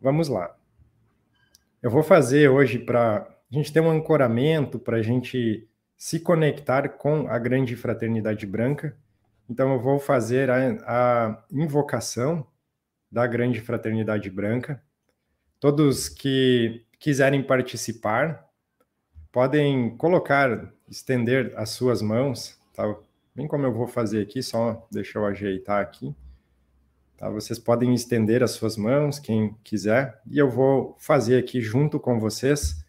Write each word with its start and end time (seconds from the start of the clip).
Vamos 0.00 0.28
lá. 0.28 0.56
Eu 1.80 1.90
vou 1.90 2.02
fazer 2.02 2.48
hoje 2.48 2.80
para 2.80 3.18
a 3.18 3.54
gente 3.54 3.72
ter 3.72 3.80
um 3.80 3.90
ancoramento, 3.90 4.78
para 4.78 4.96
a 4.96 5.02
gente 5.02 5.68
se 5.96 6.18
conectar 6.18 6.88
com 6.88 7.28
a 7.28 7.38
grande 7.38 7.76
fraternidade 7.76 8.44
branca. 8.44 8.96
Então, 9.48 9.72
eu 9.72 9.80
vou 9.80 10.00
fazer 10.00 10.50
a, 10.50 10.56
a 10.84 11.44
invocação 11.52 12.44
da 13.10 13.24
grande 13.26 13.60
fraternidade 13.60 14.28
branca. 14.28 14.82
Todos 15.60 16.08
que 16.08 16.84
quiserem 17.00 17.42
participar 17.42 18.48
podem 19.32 19.96
colocar, 19.96 20.72
estender 20.88 21.52
as 21.56 21.70
suas 21.70 22.02
mãos, 22.02 22.58
tá? 22.74 22.96
Bem 23.34 23.46
como 23.46 23.64
eu 23.64 23.72
vou 23.72 23.86
fazer 23.86 24.22
aqui, 24.22 24.42
só 24.42 24.86
deixa 24.90 25.18
eu 25.18 25.24
ajeitar 25.24 25.80
aqui. 25.80 26.14
Tá? 27.16 27.30
Vocês 27.30 27.58
podem 27.58 27.94
estender 27.94 28.42
as 28.42 28.50
suas 28.52 28.76
mãos, 28.76 29.18
quem 29.18 29.54
quiser, 29.62 30.20
e 30.26 30.36
eu 30.38 30.50
vou 30.50 30.96
fazer 30.98 31.38
aqui 31.38 31.60
junto 31.60 31.98
com 32.00 32.18
vocês 32.18 32.84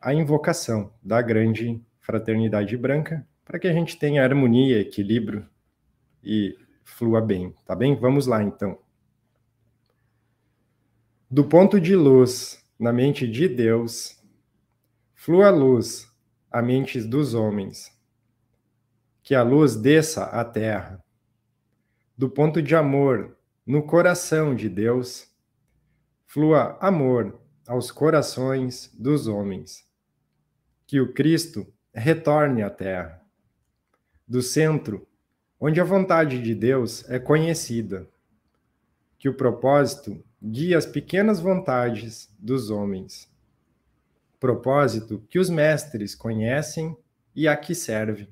a 0.00 0.12
invocação 0.14 0.92
da 1.02 1.20
grande 1.20 1.80
fraternidade 2.00 2.76
branca, 2.76 3.26
para 3.44 3.58
que 3.58 3.68
a 3.68 3.72
gente 3.72 3.98
tenha 3.98 4.24
harmonia, 4.24 4.80
equilíbrio 4.80 5.46
e 6.24 6.56
flua 6.82 7.20
bem, 7.20 7.54
tá 7.64 7.76
bem? 7.76 7.94
Vamos 7.94 8.26
lá 8.26 8.42
então. 8.42 8.78
Do 11.30 11.44
ponto 11.44 11.80
de 11.80 11.94
luz 11.94 12.61
na 12.82 12.92
mente 12.92 13.28
de 13.28 13.48
Deus, 13.48 14.20
flua 15.14 15.50
luz 15.50 16.12
a 16.50 16.60
mentes 16.60 17.06
dos 17.06 17.32
homens. 17.32 17.96
Que 19.22 19.36
a 19.36 19.44
luz 19.44 19.76
desça 19.76 20.24
à 20.24 20.44
terra. 20.44 21.00
Do 22.18 22.28
ponto 22.28 22.60
de 22.60 22.74
amor 22.74 23.38
no 23.64 23.84
coração 23.84 24.52
de 24.52 24.68
Deus, 24.68 25.32
flua 26.26 26.76
amor 26.80 27.40
aos 27.68 27.92
corações 27.92 28.92
dos 28.98 29.28
homens. 29.28 29.88
Que 30.84 31.00
o 31.00 31.12
Cristo 31.12 31.72
retorne 31.94 32.64
à 32.64 32.68
terra, 32.68 33.24
do 34.26 34.42
centro, 34.42 35.06
onde 35.60 35.80
a 35.80 35.84
vontade 35.84 36.42
de 36.42 36.52
Deus 36.52 37.08
é 37.08 37.20
conhecida, 37.20 38.10
que 39.20 39.28
o 39.28 39.36
propósito 39.36 40.20
guie 40.44 40.74
as 40.74 40.84
pequenas 40.84 41.38
vontades 41.38 42.28
dos 42.36 42.68
homens, 42.68 43.30
propósito 44.40 45.24
que 45.30 45.38
os 45.38 45.48
mestres 45.48 46.16
conhecem 46.16 46.96
e 47.34 47.46
a 47.46 47.56
que 47.56 47.74
serve. 47.74 48.28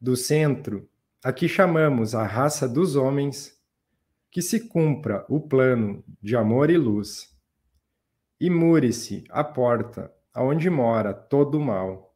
Do 0.00 0.16
centro, 0.16 0.88
a 1.22 1.32
que 1.34 1.46
chamamos 1.46 2.14
a 2.14 2.24
raça 2.24 2.66
dos 2.66 2.96
homens, 2.96 3.60
que 4.30 4.40
se 4.40 4.68
cumpra 4.68 5.26
o 5.28 5.38
plano 5.38 6.02
de 6.22 6.34
amor 6.34 6.70
e 6.70 6.78
luz, 6.78 7.36
e 8.40 8.48
mure-se 8.48 9.24
a 9.28 9.44
porta 9.44 10.10
aonde 10.32 10.70
mora 10.70 11.12
todo 11.12 11.58
o 11.58 11.60
mal 11.60 12.10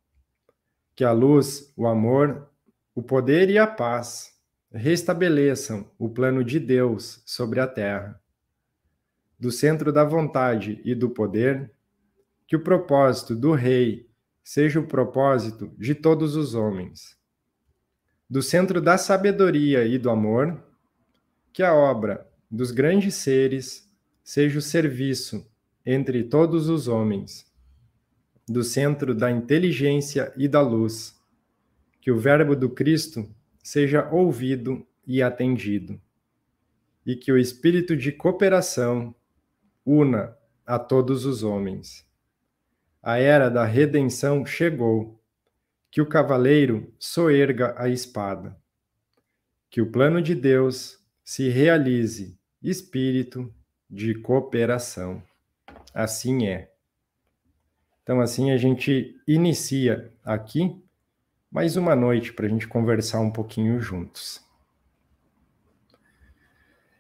que 0.97 1.05
a 1.05 1.11
luz, 1.11 1.73
o 1.77 1.87
amor, 1.87 2.49
o 2.95 3.03
poder 3.03 3.51
e 3.51 3.59
a 3.59 3.67
paz 3.67 4.33
restabeleçam 4.73 5.91
o 5.99 6.09
plano 6.09 6.45
de 6.45 6.61
Deus 6.61 7.23
sobre 7.27 7.61
a 7.61 7.67
terra. 7.67 8.23
Do 9.45 9.53
centro 9.53 9.92
da 9.92 10.03
vontade 10.03 10.81
e 10.87 10.95
do 10.95 11.11
poder, 11.11 11.70
que 12.47 12.56
o 12.56 12.64
propósito 12.64 13.37
do 13.37 13.53
Rei 13.53 14.09
seja 14.42 14.81
o 14.81 14.87
propósito 14.87 15.70
de 15.77 15.95
todos 15.95 16.34
os 16.34 16.55
homens. 16.55 17.14
Do 18.27 18.41
centro 18.41 18.81
da 18.81 18.97
sabedoria 18.97 19.84
e 19.84 19.99
do 19.99 20.09
amor, 20.09 20.65
que 21.53 21.62
a 21.62 21.75
obra 21.75 22.27
dos 22.50 22.71
grandes 22.71 23.16
seres 23.16 23.87
seja 24.22 24.59
o 24.59 24.62
serviço 24.62 25.47
entre 25.84 26.25
todos 26.25 26.71
os 26.71 26.88
homens 26.88 27.44
do 28.49 28.65
centro 28.65 29.15
da 29.15 29.31
inteligência 29.31 30.32
e 30.38 30.49
da 30.49 30.62
luz, 30.62 31.21
que 32.00 32.11
o 32.11 32.19
Verbo 32.19 32.56
do 32.56 32.71
Cristo 32.71 33.28
seja 33.62 34.09
ouvido 34.11 34.87
e 35.06 35.22
atendido, 35.22 36.00
e 37.05 37.15
que 37.15 37.31
o 37.31 37.37
espírito 37.37 37.94
de 37.94 38.11
cooperação 38.11 39.15
una 39.84 40.37
a 40.67 40.78
todos 40.78 41.25
os 41.25 41.43
homens. 41.43 42.06
A 43.03 43.19
era 43.19 43.50
da 43.50 43.65
redenção 43.65 44.47
chegou, 44.47 45.21
que 45.91 46.00
o 46.00 46.09
cavaleiro 46.09 46.93
soerga 46.99 47.75
a 47.77 47.89
espada, 47.89 48.56
que 49.71 49.81
o 49.81 49.91
plano 49.91 50.21
de 50.21 50.34
Deus 50.34 50.99
se 51.23 51.49
realize, 51.49 52.39
espírito 52.62 53.53
de 53.89 54.15
cooperação. 54.15 55.23
Assim 55.93 56.49
é. 56.49 56.73
Então, 58.03 58.21
assim, 58.21 58.50
a 58.50 58.56
gente 58.56 59.19
inicia 59.27 60.12
aqui 60.25 60.83
mais 61.50 61.77
uma 61.77 61.94
noite 61.94 62.33
para 62.33 62.47
a 62.47 62.49
gente 62.49 62.67
conversar 62.67 63.21
um 63.21 63.31
pouquinho 63.31 63.81
juntos. 63.81 64.44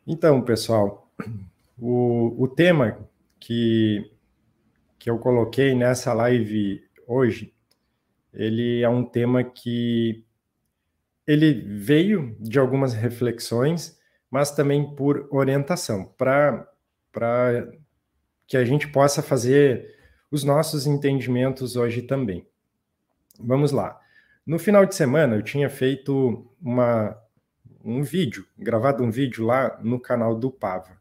Então, 0.06 0.40
pessoal, 0.40 1.12
o, 1.78 2.42
o 2.42 2.48
tema 2.48 3.08
que, 3.38 4.10
que 4.98 5.10
eu 5.10 5.18
coloquei 5.18 5.74
nessa 5.74 6.12
live 6.12 6.82
hoje, 7.06 7.52
ele 8.32 8.82
é 8.82 8.88
um 8.88 9.04
tema 9.04 9.44
que 9.44 10.24
ele 11.26 11.52
veio 11.52 12.36
de 12.40 12.58
algumas 12.58 12.92
reflexões, 12.92 13.98
mas 14.30 14.50
também 14.50 14.94
por 14.94 15.28
orientação, 15.30 16.12
para 16.18 16.68
que 18.46 18.56
a 18.56 18.64
gente 18.64 18.88
possa 18.88 19.22
fazer 19.22 19.94
os 20.30 20.44
nossos 20.44 20.86
entendimentos 20.86 21.76
hoje 21.76 22.02
também. 22.02 22.46
Vamos 23.38 23.72
lá. 23.72 24.00
No 24.46 24.58
final 24.58 24.84
de 24.84 24.94
semana, 24.94 25.36
eu 25.36 25.42
tinha 25.42 25.70
feito 25.70 26.46
uma, 26.60 27.16
um 27.82 28.02
vídeo, 28.02 28.46
gravado 28.58 29.02
um 29.02 29.10
vídeo 29.10 29.44
lá 29.44 29.78
no 29.82 29.98
canal 29.98 30.34
do 30.34 30.50
Pava. 30.50 30.98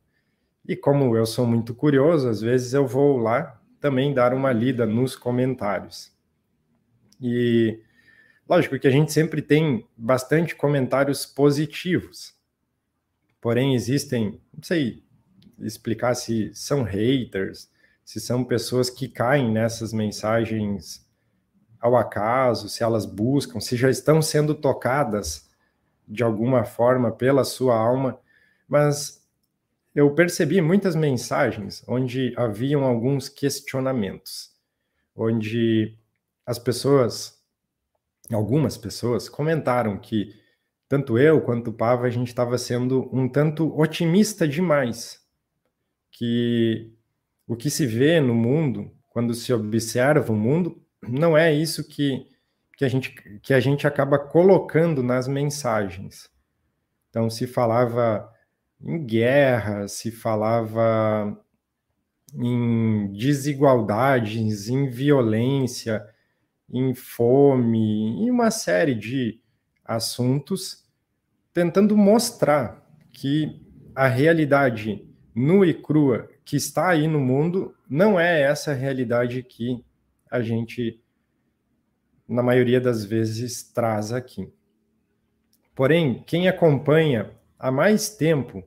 E 0.68 0.76
como 0.76 1.16
eu 1.18 1.26
sou 1.26 1.46
muito 1.46 1.76
curioso, 1.76 2.30
às 2.30 2.42
vezes 2.42 2.74
eu 2.74 2.88
vou 2.88 3.18
lá 3.18 3.62
também 3.80 4.14
dar 4.14 4.34
uma 4.34 4.52
lida 4.52 4.86
nos 4.86 5.16
comentários. 5.16 6.12
E 7.22 7.82
lógico 8.48 8.80
que 8.80 8.88
a 8.88 8.92
gente 8.92 9.12
sempre 9.12 9.42
tem 9.42 9.86
bastante 9.98 10.56
comentários 10.56 11.26
positivos. 11.26 12.34
Porém, 13.42 13.76
existem, 13.76 14.42
não 14.54 14.64
sei 14.64 15.04
explicar 15.60 16.16
se 16.16 16.52
são 16.54 16.84
haters, 16.84 17.70
se 18.06 18.20
são 18.20 18.44
pessoas 18.44 18.90
que 18.90 19.08
caem 19.08 19.52
nessas 19.52 19.92
mensagens 19.92 21.06
ao 21.80 21.98
acaso, 21.98 22.70
se 22.70 22.84
elas 22.84 23.06
buscam, 23.06 23.60
se 23.60 23.76
já 23.76 23.90
estão 23.90 24.22
sendo 24.22 24.56
tocadas 24.56 25.50
de 26.08 26.24
alguma 26.24 26.64
forma 26.64 27.12
pela 27.12 27.44
sua 27.44 27.76
alma, 27.76 28.20
mas 28.68 29.23
eu 29.96 30.14
percebi 30.16 30.60
muitas 30.62 30.96
mensagens 30.96 31.84
onde 31.88 32.34
haviam 32.36 32.84
alguns 32.84 33.30
questionamentos, 33.30 34.52
onde 35.16 35.98
as 36.46 36.58
pessoas, 36.58 37.40
algumas 38.32 38.78
pessoas, 38.78 39.30
comentaram 39.30 39.98
que 39.98 40.34
tanto 40.90 41.18
eu 41.18 41.42
quanto 41.42 41.70
o 41.70 41.74
Pava 41.74 42.06
a 42.06 42.10
gente 42.10 42.28
estava 42.28 42.58
sendo 42.58 43.10
um 43.14 43.28
tanto 43.30 43.80
otimista 43.80 44.48
demais, 44.48 45.22
que 46.12 46.92
o 47.48 47.56
que 47.56 47.70
se 47.70 47.86
vê 47.86 48.20
no 48.20 48.34
mundo, 48.34 48.92
quando 49.10 49.34
se 49.34 49.54
observa 49.54 50.32
o 50.32 50.36
mundo, 50.36 50.82
não 51.02 51.38
é 51.38 51.54
isso 51.54 51.88
que, 51.88 52.28
que, 52.78 52.86
a, 52.86 52.88
gente, 52.88 53.12
que 53.42 53.54
a 53.54 53.60
gente 53.60 53.86
acaba 53.86 54.18
colocando 54.18 55.04
nas 55.04 55.28
mensagens. 55.28 56.30
Então, 57.10 57.30
se 57.30 57.46
falava 57.46 58.32
em 58.84 59.04
guerra, 59.06 59.88
se 59.88 60.12
falava 60.12 61.40
em 62.36 63.12
desigualdades, 63.14 64.68
em 64.68 64.90
violência, 64.90 66.06
em 66.70 66.94
fome, 66.94 68.24
em 68.24 68.30
uma 68.30 68.52
série 68.52 68.96
de 68.96 69.40
assuntos, 69.86 70.84
tentando 71.54 71.96
mostrar 71.96 72.84
que 73.12 73.62
a 73.96 74.08
realidade 74.08 75.08
nua 75.36 75.68
e 75.68 75.74
crua 75.74 76.28
que 76.44 76.56
está 76.56 76.90
aí 76.90 77.08
no 77.08 77.20
mundo 77.20 77.76
não 77.90 78.20
é 78.20 78.42
essa 78.42 78.74
realidade 78.74 79.44
que 79.44 79.84
a 80.30 80.42
gente, 80.42 81.00
na 82.28 82.42
maioria 82.42 82.82
das 82.82 83.06
vezes, 83.06 83.64
traz 83.64 84.12
aqui. 84.12 84.52
Porém, 85.76 86.24
quem 86.26 86.48
acompanha 86.48 87.32
há 87.58 87.72
mais 87.72 88.10
tempo 88.10 88.64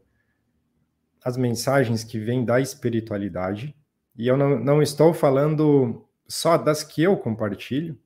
as 1.26 1.36
mensagens 1.36 2.04
que 2.04 2.20
vêm 2.20 2.44
da 2.44 2.60
espiritualidade, 2.60 3.74
E 4.16 4.28
eu 4.28 4.36
não, 4.36 4.60
não 4.60 4.80
estou 4.80 5.12
falando 5.12 6.06
só 6.28 6.56
das 6.56 6.84
que 6.84 7.02
eu 7.02 7.16
compartilho, 7.16 7.98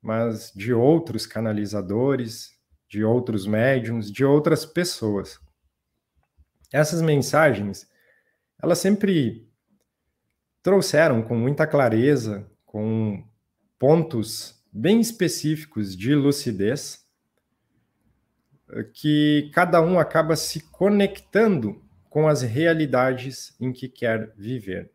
mas 0.00 0.52
de 0.54 0.72
outros 0.72 1.26
canalizadores, 1.26 2.56
de 2.88 3.02
outros 3.04 3.48
médiums, 3.48 4.10
de 4.12 4.24
outras 4.24 4.64
pessoas. 4.64 5.40
Essas 6.72 7.02
mensagens, 7.02 7.86
elas 8.62 8.78
sempre 8.78 9.46
trouxeram 10.62 11.20
com 11.20 11.34
muita 11.34 11.66
clareza, 11.66 12.48
com 12.64 13.26
pontos 13.76 14.64
bem 14.72 15.00
específicos 15.00 15.96
de 15.96 16.14
lucidez, 16.14 17.04
que 18.94 19.50
cada 19.52 19.82
um 19.82 19.98
acaba 19.98 20.36
se 20.36 20.60
conectando 20.70 21.82
com 22.12 22.28
as 22.28 22.42
realidades 22.42 23.56
em 23.58 23.72
que 23.72 23.88
quer 23.88 24.34
viver. 24.36 24.90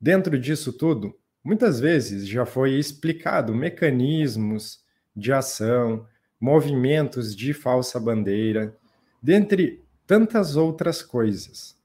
Dentro 0.00 0.38
disso 0.38 0.72
tudo, 0.72 1.14
muitas 1.44 1.78
vezes 1.78 2.26
já 2.26 2.46
foi 2.46 2.78
explicado 2.78 3.54
mecanismos 3.54 4.82
de 5.14 5.34
ação, 5.34 6.06
movimentos 6.40 7.36
de 7.36 7.52
falsa 7.52 8.00
bandeira, 8.00 8.74
dentre 9.22 9.84
tantas 10.06 10.56
outras 10.56 11.02
coisas. 11.02 11.76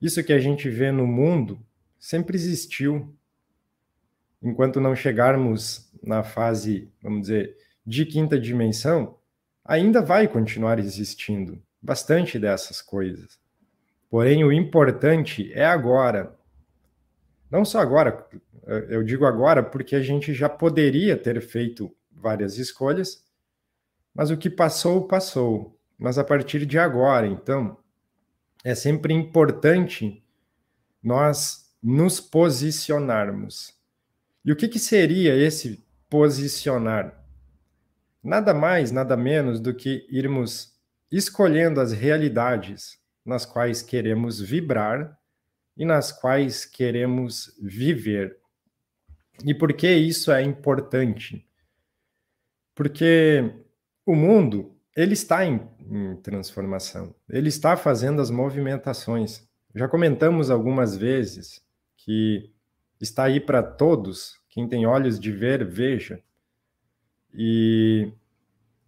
Isso 0.00 0.22
que 0.24 0.32
a 0.32 0.40
gente 0.40 0.68
vê 0.68 0.90
no 0.90 1.06
mundo 1.06 1.64
sempre 2.00 2.36
existiu. 2.36 3.14
Enquanto 4.42 4.80
não 4.80 4.96
chegarmos 4.96 5.88
na 6.02 6.24
fase, 6.24 6.90
vamos 7.00 7.22
dizer, 7.22 7.56
de 7.86 8.04
quinta 8.04 8.40
dimensão, 8.40 9.16
ainda 9.64 10.02
vai 10.02 10.26
continuar 10.26 10.80
existindo 10.80 11.62
bastante 11.82 12.38
dessas 12.38 12.80
coisas. 12.80 13.40
Porém, 14.08 14.44
o 14.44 14.52
importante 14.52 15.52
é 15.52 15.64
agora. 15.64 16.38
Não 17.50 17.64
só 17.64 17.80
agora, 17.80 18.26
eu 18.88 19.02
digo 19.02 19.26
agora 19.26 19.62
porque 19.62 19.96
a 19.96 20.00
gente 20.00 20.32
já 20.32 20.48
poderia 20.48 21.16
ter 21.16 21.40
feito 21.40 21.94
várias 22.10 22.56
escolhas, 22.56 23.24
mas 24.14 24.30
o 24.30 24.36
que 24.36 24.48
passou, 24.48 25.08
passou. 25.08 25.78
Mas 25.98 26.18
a 26.18 26.24
partir 26.24 26.64
de 26.66 26.78
agora, 26.78 27.26
então, 27.26 27.76
é 28.64 28.74
sempre 28.74 29.12
importante 29.12 30.22
nós 31.02 31.74
nos 31.82 32.20
posicionarmos. 32.20 33.74
E 34.44 34.52
o 34.52 34.56
que, 34.56 34.68
que 34.68 34.78
seria 34.78 35.34
esse 35.34 35.84
posicionar? 36.08 37.20
Nada 38.22 38.54
mais, 38.54 38.92
nada 38.92 39.16
menos 39.16 39.58
do 39.58 39.74
que 39.74 40.06
irmos 40.10 40.71
escolhendo 41.12 41.80
as 41.80 41.92
realidades 41.92 42.98
nas 43.24 43.44
quais 43.44 43.82
queremos 43.82 44.40
vibrar 44.40 45.16
e 45.76 45.84
nas 45.84 46.10
quais 46.10 46.64
queremos 46.64 47.54
viver. 47.60 48.38
E 49.44 49.54
por 49.54 49.72
que 49.72 49.92
isso 49.92 50.32
é 50.32 50.42
importante? 50.42 51.46
Porque 52.74 53.54
o 54.06 54.14
mundo 54.14 54.74
ele 54.96 55.12
está 55.12 55.44
em, 55.44 55.60
em 55.90 56.16
transformação, 56.16 57.14
ele 57.28 57.48
está 57.48 57.76
fazendo 57.76 58.20
as 58.20 58.30
movimentações. 58.30 59.46
Já 59.74 59.88
comentamos 59.88 60.50
algumas 60.50 60.96
vezes 60.96 61.62
que 61.96 62.52
está 63.00 63.24
aí 63.24 63.40
para 63.40 63.62
todos, 63.62 64.38
quem 64.48 64.68
tem 64.68 64.86
olhos 64.86 65.18
de 65.18 65.32
ver, 65.32 65.64
veja. 65.64 66.22
E 67.34 68.12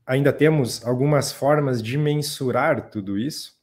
ainda 0.07 0.33
temos 0.33 0.85
algumas 0.85 1.33
formas 1.33 1.83
de 1.83 1.97
mensurar 1.97 2.91
tudo 2.91 3.19
isso, 3.19 3.59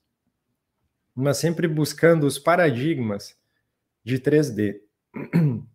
mas 1.16 1.38
sempre 1.38 1.68
buscando 1.68 2.26
os 2.26 2.40
paradigmas 2.40 3.38
de 4.04 4.20
3D. 4.20 4.80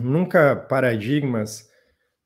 Nunca 0.00 0.56
paradigmas 0.56 1.68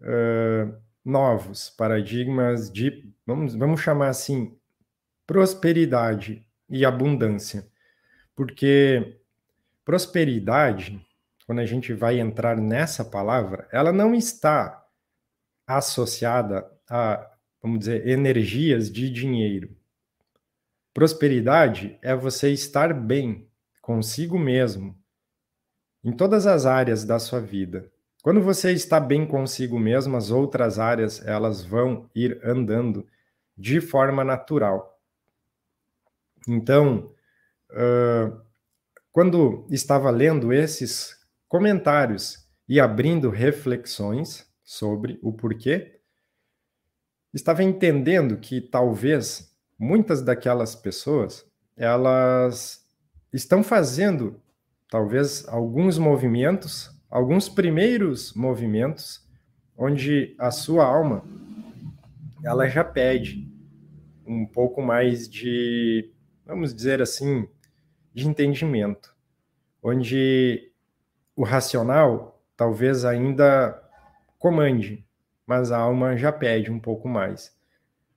uh, 0.01 0.75
novos, 1.05 1.71
paradigmas 1.71 2.71
de, 2.71 3.13
vamos, 3.27 3.55
vamos 3.55 3.81
chamar 3.81 4.09
assim, 4.09 4.57
prosperidade 5.27 6.47
e 6.69 6.85
abundância. 6.85 7.67
Porque 8.35 9.21
prosperidade, 9.85 11.01
quando 11.47 11.61
a 11.61 11.67
gente 11.67 11.93
vai 11.93 12.19
entrar 12.19 12.57
nessa 12.57 13.05
palavra, 13.05 13.69
ela 13.73 13.93
não 13.93 14.15
está 14.15 14.85
associada 15.67 16.71
a, 16.89 17.36
vamos 17.63 17.81
dizer, 17.81 18.07
energias 18.07 18.91
de 18.91 19.11
dinheiro. 19.11 19.77
Prosperidade 20.95 21.99
é 22.03 22.15
você 22.15 22.51
estar 22.51 22.95
bem 22.95 23.47
consigo 23.83 24.39
mesmo 24.39 24.97
em 26.03 26.13
todas 26.13 26.47
as 26.47 26.67
áreas 26.67 27.05
da 27.05 27.19
sua 27.19 27.41
vida. 27.41 27.91
Quando 28.23 28.41
você 28.41 28.73
está 28.73 28.99
bem 28.99 29.27
consigo 29.27 29.79
mesmo, 29.79 30.17
as 30.17 30.31
outras 30.31 30.79
áreas 30.79 31.25
elas 31.27 31.65
vão 31.65 32.09
ir 32.15 32.41
andando 32.45 33.07
de 33.57 33.81
forma 33.81 34.25
natural. 34.25 35.01
Então, 36.49 37.13
uh, 37.71 38.41
quando 39.13 39.67
estava 39.71 40.11
lendo 40.11 40.53
esses 40.53 41.17
comentários 41.49 42.47
e 42.69 42.81
abrindo 42.81 43.31
reflexões 43.31 44.47
sobre 44.63 45.19
o 45.23 45.33
porquê, 45.33 45.96
estava 47.37 47.63
entendendo 47.63 48.39
que 48.39 48.61
talvez 48.61 49.55
muitas 49.79 50.23
daquelas 50.23 50.75
pessoas 50.75 51.47
elas 51.77 52.83
estão 53.33 53.63
fazendo 53.63 54.41
talvez 54.91 55.47
alguns 55.47 55.99
movimentos, 55.99 56.91
alguns 57.11 57.49
primeiros 57.49 58.33
movimentos 58.33 59.23
onde 59.77 60.35
a 60.39 60.51
sua 60.51 60.87
alma 60.87 61.23
ela 62.43 62.67
já 62.69 62.83
pede 62.83 63.47
um 64.27 64.47
pouco 64.47 64.81
mais 64.81 65.29
de, 65.29 66.11
vamos 66.47 66.75
dizer 66.75 67.03
assim, 67.03 67.47
de 68.15 68.27
entendimento, 68.27 69.15
onde 69.83 70.73
o 71.37 71.45
racional 71.45 72.43
talvez 72.57 73.05
ainda 73.05 73.79
comande, 74.39 75.06
mas 75.47 75.71
a 75.71 75.79
alma 75.79 76.17
já 76.17 76.33
pede 76.33 76.71
um 76.71 76.81
pouco 76.81 77.09
mais. 77.09 77.57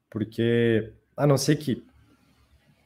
Porque, 0.10 0.92
a 1.16 1.28
não 1.28 1.38
ser 1.38 1.58
que 1.58 1.86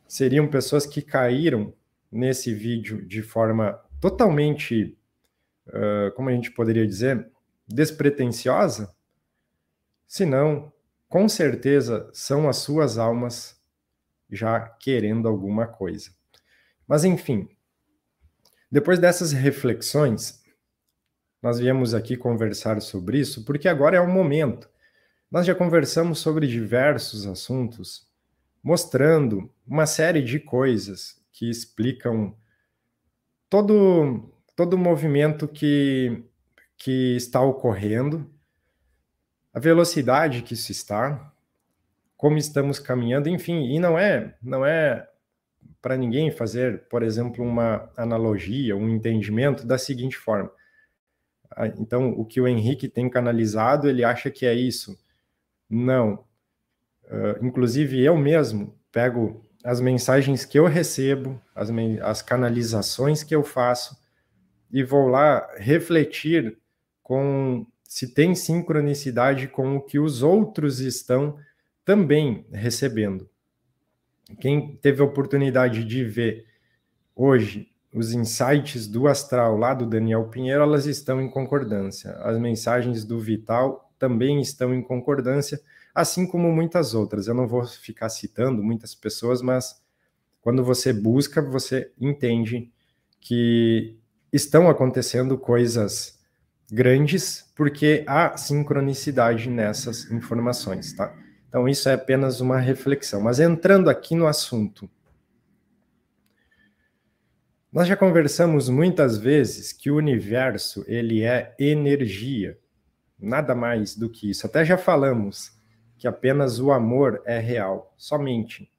seriam 0.07 0.48
pessoas 0.48 0.86
que 0.86 1.01
caíram 1.01 1.74
nesse 2.12 2.54
vídeo 2.54 3.06
de 3.06 3.22
forma 3.22 3.80
totalmente, 4.01 4.98
uh, 5.68 6.12
como 6.16 6.30
a 6.30 6.34
gente 6.34 6.52
poderia 6.52 6.85
dizer, 6.85 7.31
despretensiosa, 7.68 8.94
senão, 10.06 10.71
com 11.07 11.30
certeza, 11.30 12.09
são 12.14 12.50
as 12.50 12.57
suas 12.57 12.97
almas 12.97 13.59
já 14.30 14.59
querendo 14.59 15.28
alguma 15.28 15.66
coisa. 15.66 16.12
Mas, 16.88 17.06
enfim, 17.06 17.47
depois 18.69 19.00
dessas 19.00 19.31
reflexões, 19.31 20.43
nós 21.44 21.59
viemos 21.59 21.94
aqui 21.94 22.16
conversar 22.16 22.81
sobre 22.81 23.19
isso 23.19 23.44
porque 23.44 23.68
agora 23.68 23.97
é 23.97 24.00
o 24.00 24.07
momento. 24.07 24.69
Nós 25.30 25.45
já 25.45 25.54
conversamos 25.54 26.19
sobre 26.19 26.47
diversos 26.47 27.28
assuntos, 27.28 28.07
mostrando 28.64 29.52
uma 29.68 29.85
série 29.85 30.21
de 30.21 30.40
coisas 30.40 31.21
que 31.33 31.50
explicam 31.50 32.33
todo 33.50 34.31
todo 34.56 34.76
o 34.76 34.78
movimento 34.78 35.45
que 35.45 36.23
que 36.78 37.16
está 37.18 37.42
ocorrendo, 37.42 38.30
a 39.54 39.59
velocidade 39.59 40.44
que 40.44 40.54
isso 40.54 40.71
está, 40.71 41.33
como 42.18 42.38
estamos 42.38 42.80
caminhando, 42.80 43.28
enfim, 43.28 43.66
e 43.73 43.80
não 43.80 44.00
é 44.00 44.38
não 44.42 44.66
é 44.66 45.09
para 45.81 45.97
ninguém 45.97 46.31
fazer, 46.31 46.88
por 46.88 47.04
exemplo, 47.04 47.44
uma 47.44 47.92
analogia, 47.97 48.78
um 48.78 48.90
entendimento 48.90 49.68
da 49.68 49.78
seguinte 49.78 50.16
forma. 50.16 50.50
Então, 51.78 52.12
o 52.12 52.26
que 52.26 52.42
o 52.42 52.48
Henrique 52.48 52.88
tem 52.88 53.10
canalizado, 53.10 53.88
ele 53.88 54.04
acha 54.04 54.30
que 54.31 54.45
é 54.45 54.54
isso. 54.54 54.98
Não. 55.69 56.24
Uh, 57.06 57.45
inclusive, 57.45 58.02
eu 58.02 58.18
mesmo 58.18 58.78
pego 58.92 59.45
as 59.64 59.80
mensagens 59.80 60.45
que 60.45 60.60
eu 60.60 60.66
recebo, 60.66 61.42
as, 61.56 61.69
as 62.02 62.22
canalizações 62.22 63.24
que 63.24 63.36
eu 63.36 63.44
faço, 63.44 63.98
e 64.72 64.83
vou 64.83 65.07
lá 65.07 65.48
refletir 65.57 66.57
com 67.02 67.66
se 67.83 68.14
tem 68.14 68.33
sincronicidade 68.33 69.48
com 69.48 69.76
o 69.78 69.81
que 69.81 70.00
os 70.00 70.24
outros 70.24 70.80
estão 70.80 71.38
também 71.86 72.45
recebendo. 72.52 73.30
Quem 74.40 74.76
teve 74.78 75.02
a 75.02 75.06
oportunidade 75.06 75.83
de 75.83 76.04
ver 76.04 76.45
hoje 77.16 77.69
os 77.94 78.12
insights 78.12 78.88
do 78.88 79.07
astral 79.07 79.56
lá 79.57 79.73
do 79.73 79.85
Daniel 79.85 80.26
Pinheiro, 80.26 80.64
elas 80.64 80.85
estão 80.85 81.21
em 81.21 81.30
concordância. 81.30 82.12
As 82.23 82.40
mensagens 82.40 83.06
do 83.06 83.19
Vital 83.19 83.92
também 84.00 84.42
estão 84.42 84.73
em 84.73 84.81
concordância, 84.81 85.62
assim 85.94 86.26
como 86.26 86.52
muitas 86.52 86.94
outras. 86.94 87.28
Eu 87.28 87.35
não 87.35 87.47
vou 87.47 87.66
ficar 87.66 88.09
citando 88.09 88.64
muitas 88.64 88.95
pessoas, 88.95 89.42
mas 89.42 89.81
quando 90.42 90.64
você 90.64 90.92
busca, 90.92 91.42
você 91.42 91.92
entende 92.02 92.71
que 93.21 93.95
estão 94.31 94.68
acontecendo 94.69 95.38
coisas 95.38 96.19
grandes 96.71 97.52
porque 97.56 98.04
há 98.07 98.35
sincronicidade 98.35 99.50
nessas 99.50 100.09
informações, 100.12 100.94
tá? 100.94 101.16
Então 101.47 101.69
isso 101.69 101.88
é 101.88 101.94
apenas 101.94 102.42
uma 102.42 102.59
reflexão. 102.59 103.21
Mas 103.21 103.40
entrando 103.40 103.90
aqui 103.90 104.16
no 104.16 104.26
assunto, 104.26 104.90
nós 107.73 107.87
já 107.87 107.97
conversamos 107.97 108.69
muitas 108.69 109.18
vezes 109.18 109.73
que 109.73 109.89
o 109.89 109.95
universo 109.95 110.85
ele 110.87 111.23
é 111.23 111.56
energia, 111.57 112.56
nada 113.18 113.56
mais 113.56 113.95
do 113.95 114.07
que 114.07 114.30
isso. 114.30 114.45
Até 114.45 114.63
já 114.63 114.77
falamos 114.77 115.51
que 115.97 116.07
apenas 116.07 116.59
o 116.59 116.71
amor 116.71 117.23
é 117.25 117.39
real, 117.39 117.92
somente. 117.97 118.71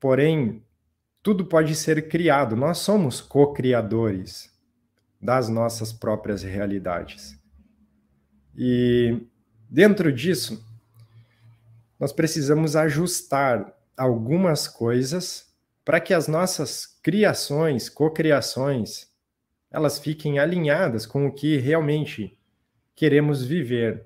Porém, 0.00 0.64
tudo 1.22 1.44
pode 1.44 1.74
ser 1.74 2.08
criado. 2.08 2.56
Nós 2.56 2.78
somos 2.78 3.20
co-criadores 3.20 4.50
das 5.20 5.50
nossas 5.50 5.92
próprias 5.92 6.42
realidades. 6.42 7.38
E 8.56 9.26
dentro 9.68 10.10
disso, 10.10 10.64
nós 12.00 12.14
precisamos 12.14 12.76
ajustar 12.76 13.76
algumas 13.94 14.66
coisas 14.66 15.51
para 15.84 16.00
que 16.00 16.14
as 16.14 16.28
nossas 16.28 16.86
criações, 17.02 17.88
cocriações, 17.88 19.08
elas 19.70 19.98
fiquem 19.98 20.38
alinhadas 20.38 21.06
com 21.06 21.26
o 21.26 21.32
que 21.32 21.56
realmente 21.56 22.38
queremos 22.94 23.42
viver 23.42 24.04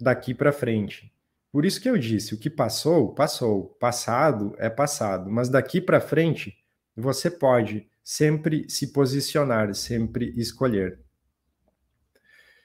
daqui 0.00 0.32
para 0.32 0.52
frente. 0.52 1.12
Por 1.50 1.66
isso 1.66 1.80
que 1.80 1.88
eu 1.88 1.98
disse, 1.98 2.34
o 2.34 2.38
que 2.38 2.48
passou, 2.48 3.14
passou. 3.14 3.76
Passado 3.78 4.54
é 4.58 4.70
passado, 4.70 5.30
mas 5.30 5.48
daqui 5.48 5.80
para 5.80 6.00
frente 6.00 6.56
você 6.96 7.30
pode 7.30 7.86
sempre 8.02 8.68
se 8.70 8.92
posicionar, 8.92 9.74
sempre 9.74 10.32
escolher. 10.36 10.98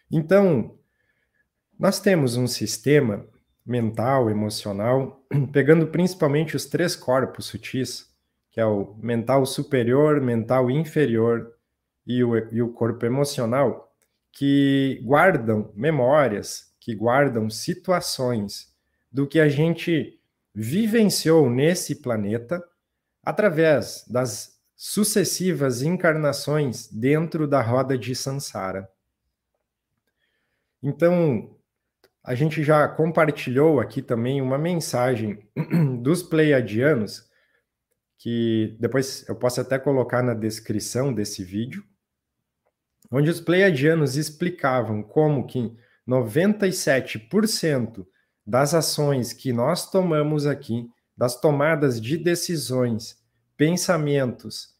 Então, 0.09 0.77
nós 1.77 1.99
temos 1.99 2.37
um 2.37 2.47
sistema 2.47 3.27
mental, 3.65 4.29
emocional, 4.29 5.21
pegando 5.51 5.87
principalmente 5.87 6.55
os 6.55 6.65
três 6.65 6.95
corpos 6.95 7.47
sutis, 7.47 8.09
que 8.57 8.61
é 8.61 8.65
o 8.65 8.95
mental 8.99 9.45
superior, 9.45 10.19
mental 10.19 10.71
inferior 10.71 11.53
e 12.07 12.23
o, 12.23 12.35
e 12.51 12.59
o 12.59 12.73
corpo 12.73 13.05
emocional, 13.05 13.93
que 14.31 14.99
guardam 15.05 15.71
memórias, 15.75 16.73
que 16.79 16.95
guardam 16.95 17.51
situações 17.51 18.75
do 19.11 19.27
que 19.27 19.39
a 19.39 19.47
gente 19.47 20.19
vivenciou 20.55 21.51
nesse 21.51 22.01
planeta 22.01 22.67
através 23.23 24.03
das 24.09 24.59
sucessivas 24.75 25.83
encarnações 25.83 26.87
dentro 26.87 27.47
da 27.47 27.61
roda 27.61 27.95
de 27.95 28.15
Sansara. 28.15 28.89
Então, 30.81 31.55
a 32.23 32.33
gente 32.33 32.63
já 32.63 32.87
compartilhou 32.87 33.79
aqui 33.79 34.01
também 34.01 34.41
uma 34.41 34.57
mensagem 34.57 35.47
dos 36.01 36.23
pleiadianos, 36.23 37.26
que 38.17 38.75
depois 38.79 39.27
eu 39.27 39.35
posso 39.35 39.61
até 39.61 39.77
colocar 39.77 40.23
na 40.23 40.33
descrição 40.33 41.13
desse 41.13 41.43
vídeo, 41.43 41.83
onde 43.11 43.29
os 43.29 43.39
pleiadianos 43.39 44.15
explicavam 44.17 45.03
como 45.03 45.45
que 45.45 45.71
97% 46.07 48.05
das 48.45 48.73
ações 48.73 49.33
que 49.33 49.51
nós 49.51 49.89
tomamos 49.89 50.45
aqui, 50.45 50.89
das 51.15 51.39
tomadas 51.39 51.99
de 52.01 52.17
decisões, 52.17 53.17
pensamentos 53.55 54.75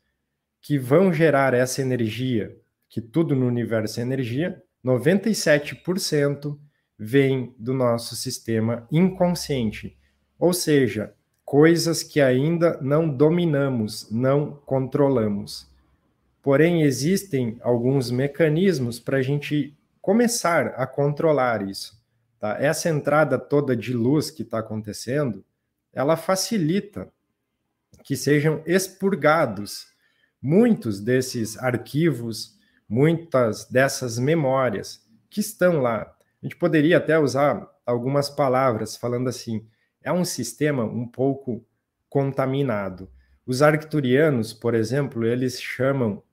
que 0.61 0.77
vão 0.77 1.11
gerar 1.11 1.53
essa 1.53 1.81
energia, 1.81 2.55
que 2.89 3.01
tudo 3.01 3.35
no 3.35 3.45
universo 3.45 3.99
é 3.99 4.03
energia, 4.03 4.61
97% 4.85 6.57
vem 6.97 7.53
do 7.59 7.73
nosso 7.73 8.15
sistema 8.15 8.87
inconsciente, 8.91 9.97
ou 10.39 10.53
seja, 10.53 11.13
coisas 11.47 12.03
que 12.03 12.19
ainda 12.19 12.77
não 12.81 13.07
dominamos, 13.07 14.11
não 14.11 14.59
controlamos. 14.65 15.65
Porém, 16.43 16.81
existem 16.81 17.57
alguns 17.61 18.11
mecanismos 18.11 18.99
para 18.99 19.19
a 19.19 19.21
gente 19.21 19.73
começar 20.01 20.73
a 20.75 20.85
controlar 20.85 21.65
isso. 21.65 21.97
Tá? 22.37 22.57
Essa 22.59 22.89
entrada 22.89 23.39
toda 23.39 23.77
de 23.77 23.93
luz 23.93 24.29
que 24.29 24.41
está 24.41 24.59
acontecendo, 24.59 25.41
ela 25.93 26.17
facilita 26.17 27.07
que 28.03 28.17
sejam 28.17 28.61
expurgados 28.65 29.87
muitos 30.41 30.99
desses 30.99 31.57
arquivos, 31.59 32.57
muitas 32.89 33.63
dessas 33.63 34.19
memórias 34.19 35.01
que 35.29 35.39
estão 35.39 35.79
lá. 35.79 36.13
A 36.43 36.45
gente 36.45 36.57
poderia 36.57 36.97
até 36.97 37.17
usar 37.17 37.65
algumas 37.85 38.29
palavras 38.29 38.97
falando 38.97 39.29
assim: 39.29 39.65
é 40.07 40.11
um 40.13 40.23
sistema 40.23 40.85
um 40.85 41.05
pouco 41.05 41.65
contaminado. 42.09 43.11
Os 43.45 43.61
arcturianos, 43.61 44.53
por 44.53 44.73
exemplo, 44.73 45.25
eles 45.25 45.61
chamam 45.61 46.23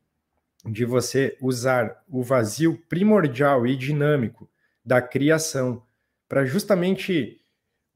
de 0.65 0.85
você 0.85 1.37
usar 1.41 2.05
o 2.09 2.23
vazio 2.23 2.81
primordial 2.89 3.67
e 3.67 3.75
dinâmico 3.75 4.49
da 4.85 5.03
criação 5.03 5.83
para 6.29 6.45
justamente 6.45 7.45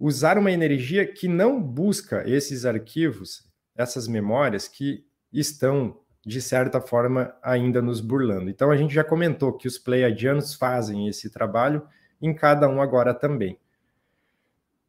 usar 0.01 0.37
uma 0.37 0.51
energia 0.51 1.07
que 1.07 1.29
não 1.29 1.63
busca 1.63 2.29
esses 2.29 2.67
arquivos, 2.67 3.49
essas 3.77 4.09
memórias 4.09 4.67
que 4.67 5.07
estão, 5.33 6.01
de 6.27 6.43
certa 6.43 6.81
forma, 6.81 7.33
ainda 7.41 7.81
nos 7.81 8.01
burlando. 8.01 8.51
Então, 8.51 8.73
a 8.73 8.77
gente 8.77 8.93
já 8.93 9.05
comentou 9.05 9.53
que 9.57 9.69
os 9.69 9.79
pleiadianos 9.79 10.55
fazem 10.55 11.07
esse 11.07 11.31
trabalho, 11.31 11.87
em 12.21 12.35
cada 12.35 12.69
um 12.69 12.83
agora 12.83 13.15
também. 13.15 13.57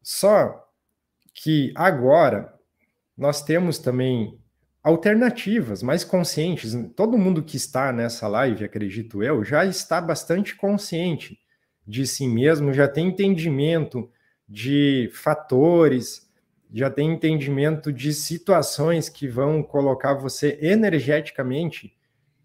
Só 0.02 0.66
que 1.42 1.72
agora 1.74 2.54
nós 3.18 3.42
temos 3.42 3.80
também 3.80 4.38
alternativas 4.84 5.82
mais 5.82 6.04
conscientes. 6.04 6.76
Todo 6.98 7.18
mundo 7.18 7.42
que 7.42 7.56
está 7.56 7.94
nessa 7.94 8.28
live, 8.28 8.66
acredito 8.66 9.24
eu, 9.24 9.44
já 9.46 9.66
está 9.66 10.02
bastante 10.02 10.54
consciente 10.54 11.40
de 11.88 12.06
si 12.06 12.28
mesmo, 12.28 12.74
já 12.74 12.90
tem 12.90 13.08
entendimento 13.08 14.12
de 14.48 15.10
fatores, 15.14 16.30
já 16.74 16.90
tem 16.90 17.14
entendimento 17.14 17.94
de 17.94 18.14
situações 18.14 19.08
que 19.08 19.26
vão 19.26 19.64
colocar 19.64 20.16
você 20.16 20.60
energeticamente 20.62 21.96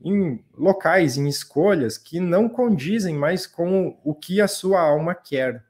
em 0.01 0.41
locais, 0.57 1.17
em 1.17 1.27
escolhas 1.27 1.99
que 1.99 2.21
não 2.21 2.49
condizem 2.49 3.17
mais 3.17 3.45
com 3.45 3.99
o 4.05 4.15
que 4.15 4.41
a 4.41 4.47
sua 4.47 4.81
alma 4.81 5.17
quer. 5.17 5.65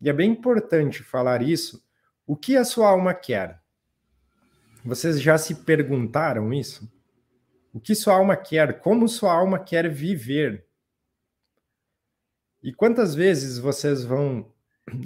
E 0.00 0.08
é 0.08 0.12
bem 0.12 0.30
importante 0.30 1.02
falar 1.02 1.42
isso. 1.42 1.82
O 2.26 2.36
que 2.36 2.56
a 2.56 2.64
sua 2.64 2.88
alma 2.88 3.14
quer? 3.14 3.60
Vocês 4.84 5.20
já 5.20 5.38
se 5.38 5.54
perguntaram 5.54 6.52
isso? 6.52 6.90
O 7.72 7.80
que 7.80 7.94
sua 7.94 8.14
alma 8.14 8.36
quer? 8.36 8.80
Como 8.80 9.08
sua 9.08 9.32
alma 9.32 9.58
quer 9.58 9.88
viver? 9.88 10.66
E 12.62 12.72
quantas 12.72 13.14
vezes 13.14 13.58
vocês 13.58 14.04
vão 14.04 14.52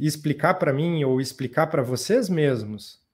explicar 0.01 0.55
para 0.55 0.73
mim 0.73 1.05
ou 1.05 1.21
explicar 1.21 1.69
para 1.69 1.83
vocês 1.83 2.29
mesmos 2.29 3.05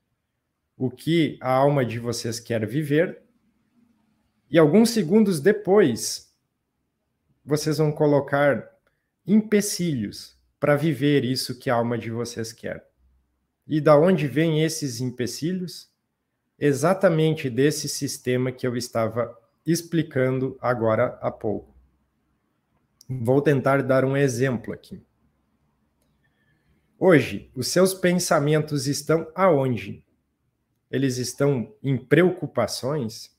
o 0.76 0.90
que 0.90 1.38
a 1.40 1.52
alma 1.52 1.84
de 1.84 1.98
vocês 1.98 2.40
quer 2.40 2.66
viver, 2.66 3.22
e 4.50 4.58
alguns 4.58 4.90
segundos 4.90 5.40
depois 5.40 6.34
vocês 7.44 7.78
vão 7.78 7.92
colocar 7.92 8.68
empecilhos 9.26 10.36
para 10.58 10.76
viver 10.76 11.24
isso 11.24 11.58
que 11.58 11.70
a 11.70 11.74
alma 11.74 11.96
de 11.96 12.10
vocês 12.10 12.52
quer. 12.52 12.91
E 13.66 13.80
da 13.80 13.96
onde 13.96 14.26
vêm 14.26 14.62
esses 14.62 15.00
empecilhos? 15.00 15.90
Exatamente 16.58 17.48
desse 17.48 17.88
sistema 17.88 18.52
que 18.52 18.66
eu 18.66 18.76
estava 18.76 19.36
explicando 19.64 20.58
agora 20.60 21.18
há 21.20 21.30
pouco. 21.30 21.74
Vou 23.08 23.40
tentar 23.40 23.82
dar 23.82 24.04
um 24.04 24.16
exemplo 24.16 24.72
aqui. 24.72 25.04
Hoje, 26.98 27.50
os 27.54 27.68
seus 27.68 27.94
pensamentos 27.94 28.86
estão 28.86 29.30
aonde? 29.34 30.04
Eles 30.90 31.18
estão 31.18 31.74
em 31.82 31.96
preocupações? 31.96 33.36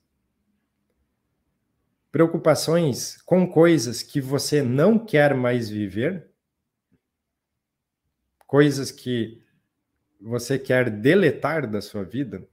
Preocupações 2.12 3.22
com 3.22 3.48
coisas 3.48 4.04
que 4.04 4.20
você 4.20 4.62
não 4.62 5.00
quer 5.00 5.34
mais 5.34 5.70
viver? 5.70 6.30
Coisas 8.46 8.92
que 8.92 9.43
você 10.24 10.58
quer 10.58 10.90
deletar 10.90 11.70
da 11.70 11.82
sua 11.82 12.04
vida? 12.04 12.48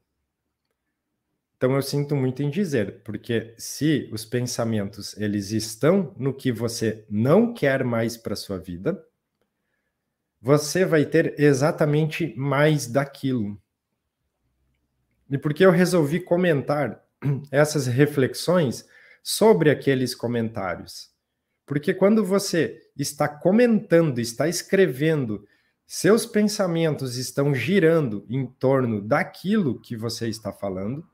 Então 1.56 1.74
eu 1.74 1.82
sinto 1.82 2.16
muito 2.16 2.42
em 2.42 2.50
dizer, 2.50 3.02
porque 3.02 3.54
se 3.58 4.08
os 4.12 4.24
pensamentos 4.24 5.16
eles 5.16 5.50
estão 5.50 6.14
no 6.18 6.34
que 6.34 6.50
você 6.50 7.04
não 7.08 7.52
quer 7.52 7.84
mais 7.84 8.16
para 8.16 8.34
sua 8.34 8.58
vida, 8.58 9.02
você 10.40 10.84
vai 10.84 11.04
ter 11.04 11.38
exatamente 11.38 12.34
mais 12.36 12.86
daquilo. 12.86 13.60
E 15.30 15.38
por 15.38 15.52
que 15.52 15.64
eu 15.64 15.70
resolvi 15.70 16.18
comentar 16.18 17.04
essas 17.52 17.86
reflexões 17.86 18.86
sobre 19.22 19.70
aqueles 19.70 20.14
comentários. 20.14 21.10
Porque 21.66 21.94
quando 21.94 22.24
você 22.24 22.80
está 22.96 23.28
comentando, 23.28 24.18
está 24.18 24.48
escrevendo, 24.48 25.46
seus 25.92 26.24
pensamentos 26.24 27.16
estão 27.16 27.52
girando 27.52 28.24
em 28.30 28.46
torno 28.46 29.00
daquilo 29.00 29.80
que 29.80 29.96
você 29.96 30.28
está 30.28 30.52
falando, 30.52 31.04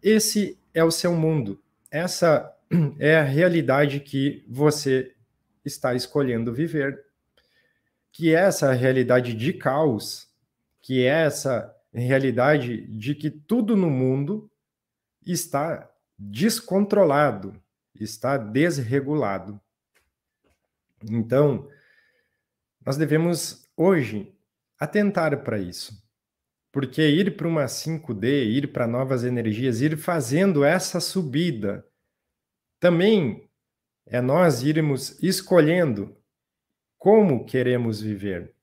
esse 0.00 0.56
é 0.72 0.84
o 0.84 0.92
seu 0.92 1.12
mundo. 1.12 1.60
Essa 1.90 2.56
é 3.00 3.16
a 3.16 3.24
realidade 3.24 3.98
que 3.98 4.46
você 4.48 5.12
está 5.64 5.92
escolhendo 5.92 6.54
viver. 6.54 7.04
Que 8.12 8.32
é 8.32 8.38
essa 8.38 8.72
realidade 8.72 9.34
de 9.34 9.52
caos, 9.54 10.28
que 10.80 11.04
é 11.04 11.24
essa 11.24 11.76
realidade 11.92 12.86
de 12.96 13.12
que 13.16 13.28
tudo 13.28 13.76
no 13.76 13.90
mundo 13.90 14.48
está 15.26 15.90
descontrolado, 16.16 17.60
está 17.92 18.36
desregulado. 18.36 19.60
Então, 21.10 21.68
nós 22.86 22.96
devemos 22.96 23.59
hoje 23.76 24.34
atentar 24.78 25.42
para 25.42 25.58
isso. 25.58 26.02
Porque 26.72 27.02
ir 27.02 27.36
para 27.36 27.48
uma 27.48 27.64
5D, 27.64 28.46
ir 28.46 28.72
para 28.72 28.86
novas 28.86 29.24
energias, 29.24 29.80
ir 29.80 29.96
fazendo 29.96 30.64
essa 30.64 31.00
subida, 31.00 31.84
também 32.78 33.50
é 34.06 34.20
nós 34.20 34.62
irmos 34.62 35.22
escolhendo 35.22 36.16
como 36.98 37.44
queremos 37.44 38.00
viver. 38.00 38.54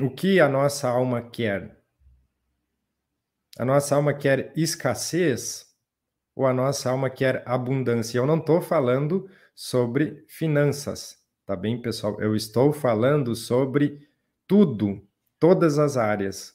O 0.00 0.10
que 0.10 0.40
a 0.40 0.48
nossa 0.48 0.88
alma 0.88 1.22
quer? 1.22 1.82
A 3.58 3.64
nossa 3.64 3.96
alma 3.96 4.12
quer 4.12 4.52
escassez 4.54 5.74
ou 6.34 6.46
a 6.46 6.52
nossa 6.52 6.90
alma 6.90 7.08
quer 7.08 7.42
abundância? 7.46 8.18
Eu 8.18 8.26
não 8.26 8.38
estou 8.38 8.60
falando 8.60 9.28
sobre 9.54 10.24
finanças, 10.28 11.18
tá 11.46 11.54
bem, 11.54 11.80
pessoal? 11.80 12.20
Eu 12.20 12.34
estou 12.34 12.72
falando 12.72 13.36
sobre 13.36 14.06
tudo, 14.48 15.00
todas 15.38 15.78
as 15.78 15.96
áreas. 15.96 16.54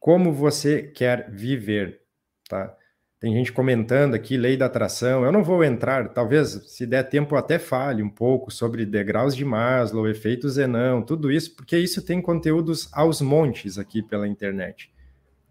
Como 0.00 0.32
você 0.32 0.82
quer 0.82 1.30
viver, 1.30 2.02
tá? 2.48 2.76
Tem 3.20 3.32
gente 3.32 3.52
comentando 3.52 4.14
aqui, 4.14 4.36
lei 4.36 4.56
da 4.56 4.66
atração. 4.66 5.24
Eu 5.24 5.32
não 5.32 5.42
vou 5.42 5.64
entrar, 5.64 6.08
talvez, 6.12 6.50
se 6.66 6.86
der 6.86 7.04
tempo, 7.04 7.34
até 7.36 7.58
fale 7.58 8.02
um 8.02 8.08
pouco 8.10 8.50
sobre 8.50 8.86
degraus 8.86 9.34
de 9.34 9.44
Maslow, 9.44 10.08
efeito 10.08 10.48
Zenão, 10.48 11.02
tudo 11.02 11.30
isso, 11.30 11.54
porque 11.56 11.76
isso 11.76 12.04
tem 12.04 12.20
conteúdos 12.20 12.88
aos 12.92 13.20
montes 13.20 13.78
aqui 13.78 14.02
pela 14.02 14.28
internet. 14.28 14.92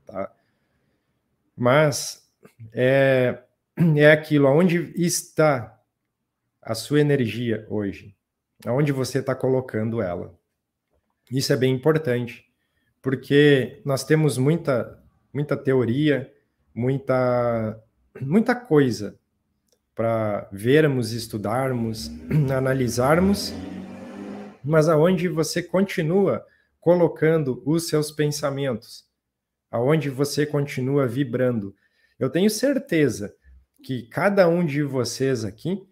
Tá? 0.05 0.31
Mas 1.55 2.29
é, 2.71 3.39
é 3.95 4.11
aquilo, 4.11 4.47
onde 4.47 4.93
está 4.95 5.77
a 6.61 6.73
sua 6.73 7.01
energia 7.01 7.65
hoje? 7.69 8.16
Aonde 8.65 8.91
você 8.91 9.19
está 9.19 9.35
colocando 9.35 10.01
ela? 10.01 10.33
Isso 11.31 11.53
é 11.53 11.57
bem 11.57 11.73
importante, 11.73 12.45
porque 13.01 13.81
nós 13.85 14.03
temos 14.03 14.37
muita, 14.37 15.01
muita 15.33 15.55
teoria, 15.55 16.31
muita, 16.73 17.81
muita 18.19 18.55
coisa 18.55 19.19
para 19.93 20.47
vermos, 20.51 21.11
estudarmos, 21.11 22.09
analisarmos, 22.55 23.53
mas 24.63 24.87
aonde 24.89 25.27
você 25.27 25.61
continua 25.61 26.45
colocando 26.79 27.61
os 27.65 27.87
seus 27.87 28.11
pensamentos, 28.11 29.05
aonde 29.69 30.09
você 30.09 30.45
continua 30.45 31.07
vibrando. 31.07 31.75
Eu 32.17 32.29
tenho 32.29 32.49
certeza 32.49 33.35
que 33.83 34.03
cada 34.07 34.47
um 34.47 34.65
de 34.65 34.81
vocês 34.83 35.43
aqui 35.43 35.85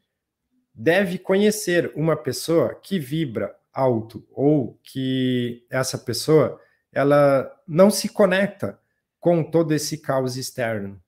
deve 0.76 1.18
conhecer 1.18 1.92
uma 1.96 2.18
pessoa 2.18 2.76
que 2.76 3.00
vibra 3.00 3.56
alto 3.74 4.28
ou 4.32 4.78
que 4.84 5.66
essa 5.70 5.98
pessoa 5.98 6.60
ela 6.92 7.50
não 7.68 7.90
se 7.90 8.10
conecta 8.10 8.80
com 9.20 9.44
todo 9.44 9.74
esse 9.74 9.98
caos 9.98 10.36
externo. 10.36 11.02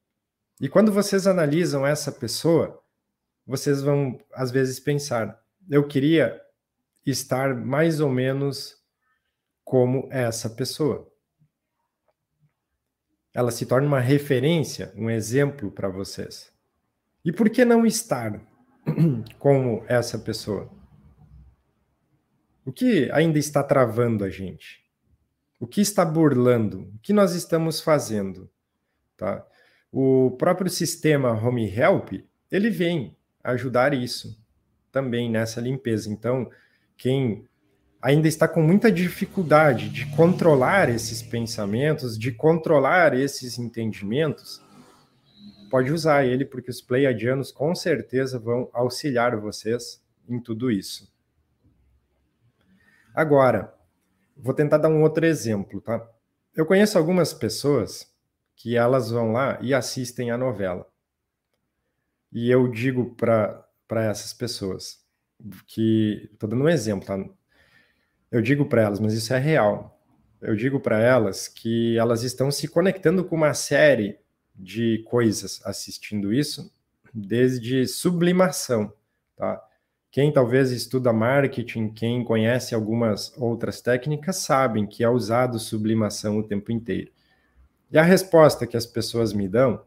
E 0.60 0.68
quando 0.70 0.92
vocês 0.92 1.28
analisam 1.28 1.86
essa 1.86 2.12
pessoa, 2.12 2.82
vocês 3.46 3.82
vão 3.82 4.20
às 4.34 4.52
vezes 4.52 4.80
pensar: 4.80 5.40
eu 5.70 5.86
queria 5.86 6.42
estar 7.06 7.54
mais 7.54 8.00
ou 8.00 8.10
menos 8.10 8.78
como 9.64 10.08
essa 10.12 10.50
pessoa. 10.50 11.12
Ela 13.34 13.52
se 13.52 13.66
torna 13.66 13.88
uma 13.88 14.00
referência, 14.00 14.92
um 14.96 15.10
exemplo 15.10 15.72
para 15.72 15.90
vocês. 15.90 16.52
E 17.24 17.32
por 17.32 17.50
que 17.50 17.64
não 17.64 17.86
estar 17.86 18.42
como 19.40 19.84
essa 19.88 20.18
pessoa? 20.18 20.70
O 22.66 22.72
que 22.72 23.10
ainda 23.12 23.40
está 23.40 23.64
travando 23.64 24.24
a 24.24 24.30
gente? 24.30 24.84
O 25.60 25.66
que 25.66 25.82
está 25.82 26.04
burlando? 26.04 26.82
O 26.96 27.00
que 27.02 27.14
nós 27.14 27.34
estamos 27.34 27.82
fazendo? 27.82 28.50
Tá? 29.16 29.46
O 29.92 30.32
próprio 30.38 30.70
sistema 30.70 31.32
Home 31.32 31.68
Help, 31.70 32.14
ele 32.52 32.70
vem 32.70 33.16
ajudar 33.44 33.94
isso 33.94 34.38
também 34.92 35.30
nessa 35.30 35.62
limpeza. 35.62 36.10
Então, 36.10 36.50
quem 36.98 37.48
ainda 38.02 38.28
está 38.28 38.48
com 38.48 38.62
muita 38.62 38.92
dificuldade 38.92 39.90
de 39.90 40.06
controlar 40.16 40.90
esses 40.90 41.22
pensamentos, 41.22 42.18
de 42.18 42.32
controlar 42.32 43.14
esses 43.14 43.58
entendimentos, 43.58 44.62
pode 45.70 45.92
usar 45.92 46.26
ele, 46.26 46.46
porque 46.46 46.72
os 46.72 46.82
pleiadianos 46.82 47.52
com 47.52 47.74
certeza 47.76 48.40
vão 48.40 48.70
auxiliar 48.74 49.36
vocês 49.38 50.02
em 50.28 50.40
tudo 50.40 50.72
isso. 50.72 51.12
Agora, 53.14 53.78
Vou 54.40 54.54
tentar 54.54 54.78
dar 54.78 54.90
um 54.90 55.02
outro 55.02 55.26
exemplo, 55.26 55.82
tá? 55.82 56.08
Eu 56.56 56.66
conheço 56.66 56.98
algumas 56.98 57.34
pessoas 57.34 58.12
que 58.56 58.76
elas 58.76 59.10
vão 59.10 59.32
lá 59.32 59.58
e 59.62 59.74
assistem 59.74 60.32
a 60.32 60.38
novela. 60.38 60.88
E 62.32 62.50
eu 62.50 62.68
digo 62.68 63.16
para 63.16 63.68
essas 63.90 64.34
pessoas 64.34 65.00
que 65.66 66.30
estou 66.32 66.48
dando 66.48 66.64
um 66.64 66.70
exemplo, 66.70 67.08
tá? 67.08 67.18
Eu 68.32 68.42
digo 68.42 68.66
para 68.66 68.84
elas, 68.84 69.00
mas 69.00 69.14
isso 69.14 69.34
é 69.34 69.40
real. 69.40 70.00
Eu 70.40 70.56
digo 70.56 70.80
para 70.80 71.00
elas 71.00 71.48
que 71.48 71.98
elas 71.98 72.22
estão 72.24 72.52
se 72.52 72.68
conectando 72.68 73.24
com 73.24 73.36
uma 73.36 73.54
série 73.54 74.20
de 74.58 75.04
coisas 75.06 75.62
assistindo 75.64 76.34
isso, 76.34 76.72
desde 77.14 77.88
sublimação, 77.88 78.92
tá? 79.36 79.64
Quem 80.10 80.32
talvez 80.32 80.72
estuda 80.72 81.14
marketing, 81.14 81.90
quem 81.90 82.24
conhece 82.24 82.74
algumas 82.74 83.32
outras 83.38 83.82
técnicas, 83.82 84.38
sabem 84.38 84.88
que 84.88 85.04
é 85.04 85.10
usado 85.10 85.60
sublimação 85.60 86.40
o 86.40 86.44
tempo 86.44 86.72
inteiro. 86.72 87.12
E 87.92 87.98
a 87.98 88.04
resposta 88.04 88.66
que 88.66 88.76
as 88.76 88.86
pessoas 88.86 89.32
me 89.32 89.48
dão 89.48 89.84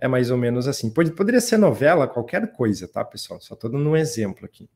é 0.00 0.08
mais 0.08 0.30
ou 0.30 0.36
menos 0.36 0.66
assim. 0.66 0.90
Poderia 0.90 1.40
ser 1.40 1.58
novela, 1.58 2.08
qualquer 2.08 2.52
coisa, 2.52 2.88
tá, 2.88 3.04
pessoal? 3.04 3.40
Só 3.40 3.54
estou 3.54 3.70
dando 3.70 3.88
um 3.88 3.96
exemplo 3.96 4.44
aqui. 4.44 4.68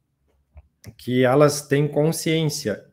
Que 0.96 1.24
elas 1.24 1.62
têm 1.62 1.88
consciência 1.88 2.86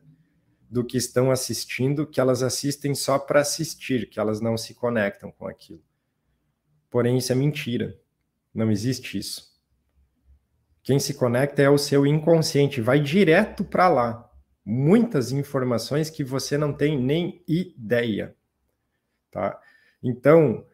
do 0.68 0.84
que 0.84 0.96
estão 0.96 1.30
assistindo, 1.30 2.06
que 2.06 2.20
elas 2.20 2.42
assistem 2.42 2.92
só 2.94 3.20
para 3.20 3.40
assistir, 3.40 4.10
que 4.10 4.18
elas 4.18 4.40
não 4.40 4.56
se 4.58 4.74
conectam 4.74 5.30
com 5.30 5.46
aquilo. 5.46 5.80
Porém, 6.94 7.18
isso 7.18 7.32
é 7.32 7.34
mentira. 7.34 7.98
Não 8.54 8.70
existe 8.70 9.18
isso. 9.18 9.52
Quem 10.80 11.00
se 11.00 11.14
conecta 11.14 11.60
é 11.60 11.68
o 11.68 11.76
seu 11.76 12.06
inconsciente, 12.06 12.80
vai 12.80 13.00
direto 13.00 13.64
para 13.64 13.88
lá. 13.88 14.30
Muitas 14.64 15.32
informações 15.32 16.08
que 16.08 16.22
você 16.22 16.56
não 16.56 16.72
tem 16.72 16.96
nem 16.96 17.42
ideia. 17.48 18.36
Tá? 19.28 19.60
Então, 20.00 20.64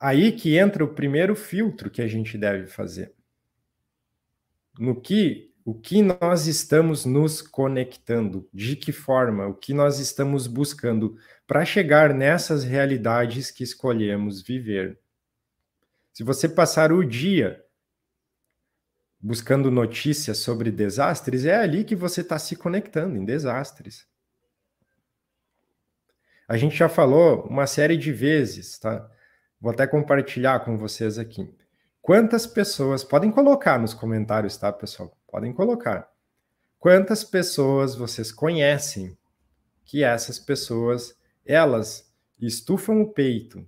aí 0.00 0.32
que 0.32 0.56
entra 0.56 0.82
o 0.82 0.94
primeiro 0.94 1.36
filtro 1.36 1.90
que 1.90 2.00
a 2.00 2.08
gente 2.08 2.38
deve 2.38 2.66
fazer. 2.66 3.12
No 4.78 4.98
que 4.98 5.52
o 5.66 5.74
que 5.74 6.00
nós 6.00 6.46
estamos 6.46 7.04
nos 7.04 7.42
conectando, 7.42 8.48
de 8.54 8.74
que 8.74 8.90
forma, 8.90 9.46
o 9.46 9.54
que 9.54 9.74
nós 9.74 9.98
estamos 9.98 10.46
buscando 10.46 11.18
para 11.46 11.62
chegar 11.66 12.14
nessas 12.14 12.64
realidades 12.64 13.50
que 13.50 13.62
escolhemos 13.62 14.40
viver. 14.40 14.98
Se 16.18 16.24
você 16.24 16.48
passar 16.48 16.90
o 16.90 17.04
dia 17.04 17.64
buscando 19.20 19.70
notícias 19.70 20.38
sobre 20.38 20.68
desastres, 20.68 21.44
é 21.44 21.54
ali 21.54 21.84
que 21.84 21.94
você 21.94 22.22
está 22.22 22.36
se 22.40 22.56
conectando 22.56 23.16
em 23.16 23.24
desastres. 23.24 24.04
A 26.48 26.56
gente 26.56 26.74
já 26.74 26.88
falou 26.88 27.44
uma 27.44 27.68
série 27.68 27.96
de 27.96 28.10
vezes, 28.10 28.80
tá? 28.80 29.08
Vou 29.60 29.70
até 29.70 29.86
compartilhar 29.86 30.64
com 30.64 30.76
vocês 30.76 31.18
aqui. 31.18 31.48
Quantas 32.02 32.48
pessoas, 32.48 33.04
podem 33.04 33.30
colocar 33.30 33.78
nos 33.78 33.94
comentários, 33.94 34.56
tá, 34.56 34.72
pessoal? 34.72 35.16
Podem 35.28 35.52
colocar. 35.52 36.10
Quantas 36.80 37.22
pessoas 37.22 37.94
vocês 37.94 38.32
conhecem 38.32 39.16
que 39.84 40.02
essas 40.02 40.36
pessoas, 40.36 41.16
elas 41.46 42.12
estufam 42.40 43.02
o 43.02 43.12
peito 43.12 43.64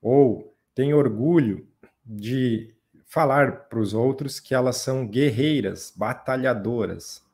ou 0.00 0.52
têm 0.74 0.92
orgulho 0.92 1.70
de 2.04 2.74
falar 3.06 3.68
para 3.68 3.78
os 3.78 3.94
outros 3.94 4.40
que 4.40 4.54
elas 4.54 4.76
são 4.76 5.06
guerreiras, 5.06 5.92
batalhadoras. 5.94 7.24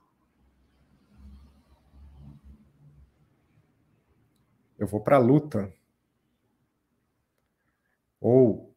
Eu 4.79 4.87
vou 4.87 5.01
para 5.01 5.17
a 5.17 5.21
luta. 5.21 5.73
Ou 8.21 8.75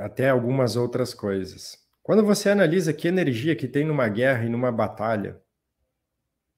até 0.00 0.30
algumas 0.30 0.76
outras 0.76 1.14
coisas. 1.14 1.78
Quando 2.02 2.24
você 2.24 2.50
analisa 2.50 2.92
que 2.92 3.08
energia 3.08 3.56
que 3.56 3.68
tem 3.68 3.84
numa 3.84 4.08
guerra 4.08 4.44
e 4.44 4.48
numa 4.48 4.70
batalha, 4.70 5.40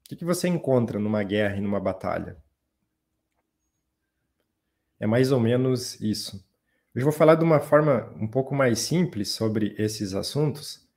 o 0.01 0.09
que, 0.09 0.17
que 0.17 0.25
você 0.25 0.49
encontra 0.49 0.99
numa 0.99 1.23
guerra 1.23 1.57
e 1.57 1.61
numa 1.61 1.81
batalha? 1.81 2.37
É 4.99 5.07
mais 5.07 5.31
ou 5.31 5.39
menos 5.39 6.01
isso. 6.01 6.45
Hoje 6.97 7.05
vou 7.05 7.13
falar 7.13 7.35
de 7.35 7.45
uma 7.45 7.61
forma 7.61 8.11
um 8.19 8.27
pouco 8.27 8.55
mais 8.55 8.79
simples 8.79 9.29
sobre 9.29 9.75
esses 9.77 10.15
assuntos, 10.15 10.89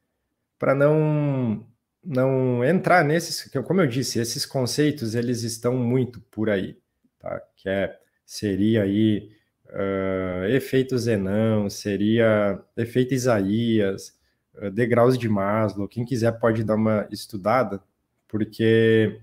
para 0.58 0.74
não 0.74 1.68
não 2.02 2.64
entrar 2.64 3.04
nesses, 3.04 3.52
como 3.66 3.82
eu 3.82 3.88
disse, 3.88 4.18
esses 4.18 4.46
conceitos 4.46 5.14
eles 5.14 5.44
estão 5.44 5.76
muito 5.76 6.22
por 6.32 6.50
aí, 6.50 6.78
tá? 7.20 7.42
Que 7.58 7.68
é, 7.68 8.00
seria 8.26 8.84
aí 8.84 9.30
uh, 9.72 10.46
efeito 10.46 10.98
Zenão, 10.98 11.70
seria 11.70 12.64
efeito 12.78 13.14
Isaías, 13.14 14.18
uh, 14.56 14.72
degraus 14.72 15.18
de 15.18 15.28
Maslow. 15.28 15.86
Quem 15.90 16.06
quiser 16.06 16.32
pode 16.40 16.64
dar 16.64 16.76
uma 16.76 17.10
estudada, 17.12 17.84
porque 18.30 19.20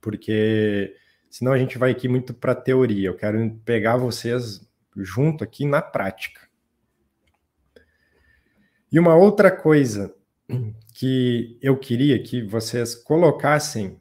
porque 0.00 0.96
senão 1.28 1.52
a 1.52 1.58
gente 1.58 1.76
vai 1.76 1.90
aqui 1.90 2.08
muito 2.08 2.32
para 2.32 2.54
teoria. 2.54 3.08
Eu 3.08 3.16
quero 3.16 3.50
pegar 3.66 3.98
vocês 3.98 4.65
junto 4.96 5.44
aqui 5.44 5.64
na 5.66 5.82
prática. 5.82 6.46
E 8.90 8.98
uma 8.98 9.14
outra 9.16 9.50
coisa 9.50 10.14
que 10.94 11.58
eu 11.60 11.76
queria 11.76 12.22
que 12.22 12.42
vocês 12.42 12.94
colocassem 12.94 14.00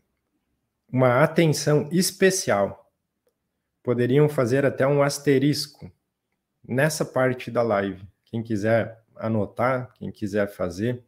uma 0.91 1.23
atenção 1.23 1.89
especial. 1.91 2.89
Poderiam 3.84 4.29
fazer 4.29 4.65
até 4.65 4.88
um 4.88 5.03
asterisco 5.03 5.91
nessa 6.67 7.03
parte 7.03 7.51
da 7.51 7.62
live. 7.62 8.08
Quem 8.23 8.41
quiser 8.41 9.03
anotar, 9.15 9.91
quem 9.95 10.12
quiser 10.12 10.47
fazer. 10.47 11.03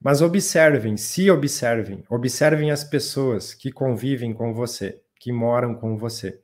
Mas 0.00 0.22
observem, 0.22 0.96
se 0.96 1.30
observem, 1.30 2.04
observem 2.08 2.70
as 2.70 2.84
pessoas 2.84 3.54
que 3.54 3.72
convivem 3.72 4.32
com 4.32 4.54
você, 4.54 5.02
que 5.18 5.32
moram 5.32 5.74
com 5.74 5.96
você. 5.96 6.40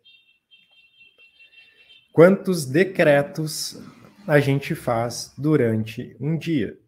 Quantos 2.13 2.67
decretos 2.67 3.81
a 4.29 4.39
gente 4.39 4.75
faz 4.75 5.33
durante 5.39 6.15
um 6.21 6.37
dia? 6.37 6.79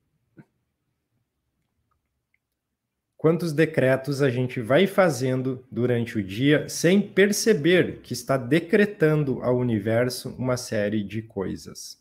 Quantos 3.17 3.51
decretos 3.51 4.21
a 4.21 4.29
gente 4.29 4.61
vai 4.61 4.87
fazendo 4.87 5.67
durante 5.71 6.19
o 6.19 6.23
dia 6.23 6.69
sem 6.69 7.01
perceber 7.01 8.03
que 8.03 8.13
está 8.13 8.37
decretando 8.37 9.43
ao 9.43 9.57
universo 9.57 10.29
uma 10.37 10.59
série 10.59 11.03
de 11.03 11.23
coisas? 11.23 11.99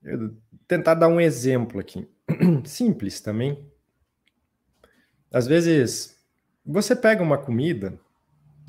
Eu 0.00 0.16
vou 0.16 0.36
tentar 0.68 0.94
dar 0.94 1.08
um 1.08 1.20
exemplo 1.20 1.80
aqui, 1.80 2.08
simples 2.64 3.20
também. 3.20 3.68
Às 5.28 5.48
vezes, 5.48 6.24
você 6.64 6.94
pega 6.94 7.20
uma 7.20 7.36
comida 7.36 7.98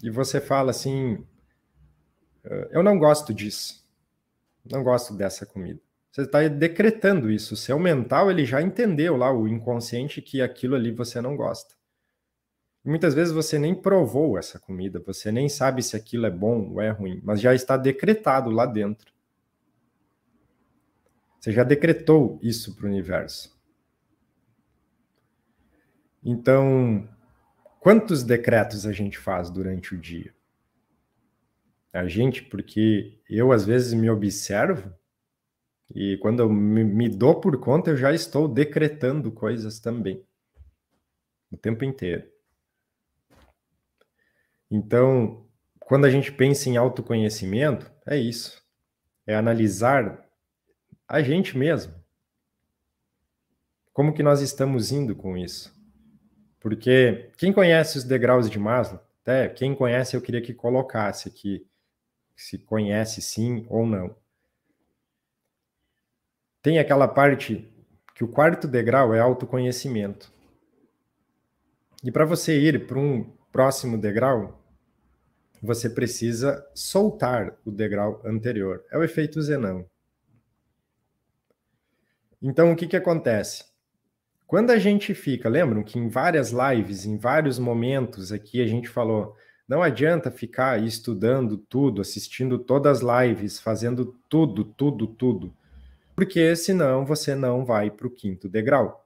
e 0.04 0.10
você 0.10 0.40
fala 0.40 0.72
assim: 0.72 1.26
eu 2.72 2.82
não 2.84 2.98
gosto 2.98 3.34
disso, 3.34 3.86
não 4.66 4.84
gosto 4.84 5.14
dessa 5.16 5.46
comida. 5.46 5.80
Você 6.12 6.24
está 6.24 6.48
decretando 6.48 7.30
isso. 7.30 7.54
O 7.54 7.58
seu 7.58 7.78
mental 7.78 8.32
ele 8.32 8.44
já 8.46 8.62
entendeu 8.62 9.16
lá, 9.16 9.32
o 9.32 9.48
inconsciente, 9.48 10.22
que 10.22 10.42
aquilo 10.42 10.76
ali 10.76 10.92
você 10.92 11.22
não 11.22 11.36
gosta. 11.36 11.76
Muitas 12.84 13.14
vezes 13.14 13.34
você 13.34 13.60
nem 13.60 13.76
provou 13.76 14.38
essa 14.38 14.58
comida, 14.58 15.00
você 15.06 15.32
nem 15.32 15.48
sabe 15.48 15.84
se 15.84 15.96
aquilo 15.96 16.26
é 16.26 16.32
bom 16.32 16.72
ou 16.72 16.82
é 16.82 16.90
ruim, 16.90 17.20
mas 17.24 17.42
já 17.42 17.54
está 17.54 17.78
decretado 17.78 18.50
lá 18.50 18.66
dentro. 18.66 19.14
Você 21.40 21.52
já 21.52 21.64
decretou 21.64 22.40
isso 22.42 22.76
para 22.76 22.86
o 22.86 22.90
universo. 22.90 23.58
Então, 26.24 27.08
Quantos 27.80 28.24
decretos 28.24 28.86
a 28.86 28.92
gente 28.92 29.18
faz 29.18 29.50
durante 29.50 29.96
o 29.96 29.98
dia? 29.98 30.34
A 31.94 32.08
gente, 32.08 32.44
porque 32.44 33.20
eu 33.30 33.52
às 33.52 33.66
vezes 33.66 33.94
me 33.94 34.10
observo 34.10 34.94
e 35.96 36.18
quando 36.18 36.42
eu 36.42 36.50
me, 36.50 37.10
dou 37.10 37.40
por 37.40 37.58
conta, 37.60 37.90
eu 37.90 37.98
já 37.98 38.14
estou 38.14 38.48
decretando 38.48 39.32
coisas 39.32 39.80
também, 39.80 40.24
o 41.52 41.58
tempo 41.58 41.84
inteiro. 41.84 42.30
Então, 44.70 45.48
quando 45.80 46.06
a 46.06 46.12
gente 46.12 46.32
pensa 46.32 46.70
em 46.70 46.78
autoconhecimento, 46.78 47.92
é 48.06 48.18
isso. 48.18 48.64
É 49.26 49.36
analisar 49.36 50.30
a 51.08 51.24
gente 51.24 51.58
mesmo. 51.58 51.94
Como 53.92 54.14
que 54.14 54.22
nós 54.22 54.42
estamos 54.42 54.92
indo 54.92 55.16
com 55.16 55.36
isso? 55.36 55.79
Porque 56.60 57.32
quem 57.38 57.54
conhece 57.54 57.98
os 57.98 58.04
degraus 58.04 58.50
de 58.50 58.60
Maslow, 58.60 59.02
até 59.22 59.48
quem 59.48 59.76
conhece 59.76 60.16
eu 60.16 60.22
queria 60.22 60.42
que 60.42 60.54
colocasse 60.54 61.30
aqui 61.30 61.66
se 62.36 62.58
conhece 62.58 63.22
sim 63.22 63.66
ou 63.70 63.86
não. 63.86 64.16
Tem 66.62 66.80
aquela 66.80 67.08
parte 67.08 67.72
que 68.16 68.24
o 68.24 68.28
quarto 68.28 68.68
degrau 68.68 69.14
é 69.14 69.20
autoconhecimento. 69.20 70.32
E 72.04 72.12
para 72.12 72.26
você 72.26 72.60
ir 72.60 72.88
para 72.88 72.98
um 72.98 73.24
próximo 73.52 73.98
degrau, 73.98 74.62
você 75.62 75.90
precisa 75.90 76.66
soltar 76.74 77.58
o 77.66 77.72
degrau 77.72 78.22
anterior. 78.26 78.86
É 78.92 78.98
o 78.98 79.04
efeito 79.04 79.42
Zenão. 79.42 79.86
Então, 82.42 82.72
o 82.72 82.76
que, 82.76 82.88
que 82.88 82.96
acontece? 82.96 83.66
Quando 84.50 84.72
a 84.72 84.80
gente 84.80 85.14
fica, 85.14 85.48
lembram 85.48 85.84
que 85.84 86.00
em 86.00 86.10
várias 86.10 86.50
lives, 86.50 87.06
em 87.06 87.20
vários 87.20 87.60
momentos 87.60 88.32
aqui 88.32 88.64
a 88.64 88.66
gente 88.66 88.90
falou, 88.90 89.36
não 89.68 89.84
adianta 89.84 90.32
ficar 90.32 90.84
estudando 90.84 91.56
tudo, 91.56 92.02
assistindo 92.02 92.58
todas 92.58 93.04
as 93.04 93.28
lives, 93.28 93.60
fazendo 93.60 94.18
tudo, 94.28 94.64
tudo, 94.64 95.06
tudo, 95.06 95.56
porque 96.16 96.56
senão 96.56 97.06
você 97.06 97.36
não 97.36 97.64
vai 97.64 97.92
para 97.92 98.08
o 98.08 98.10
quinto 98.10 98.50
degrau. 98.50 99.06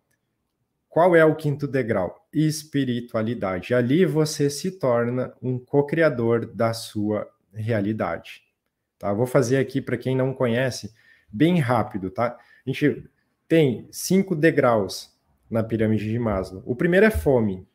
Qual 0.87 1.13
é 1.13 1.25
o 1.25 1.35
quinto 1.35 1.67
degrau? 1.67 2.25
Espiritualidade. 2.31 3.73
Ali 3.73 4.05
você 4.05 4.49
se 4.49 4.71
torna 4.71 5.33
um 5.41 5.59
co-criador 5.59 6.45
da 6.45 6.71
sua 6.73 7.29
realidade. 7.53 8.43
Tá? 8.97 9.11
Vou 9.11 9.27
fazer 9.27 9.57
aqui 9.57 9.81
para 9.81 9.97
quem 9.97 10.15
não 10.15 10.33
conhece, 10.33 10.93
bem 11.29 11.59
rápido, 11.59 12.09
tá? 12.09 12.39
A 12.65 12.69
gente 12.69 13.09
tem 13.45 13.89
cinco 13.91 14.37
degraus 14.37 15.12
na 15.53 15.63
pirâmide 15.63 16.09
de 16.09 16.17
Maslow. 16.17 16.63
O 16.65 16.75
primeiro 16.75 17.05
é 17.05 17.11
fome. 17.11 17.67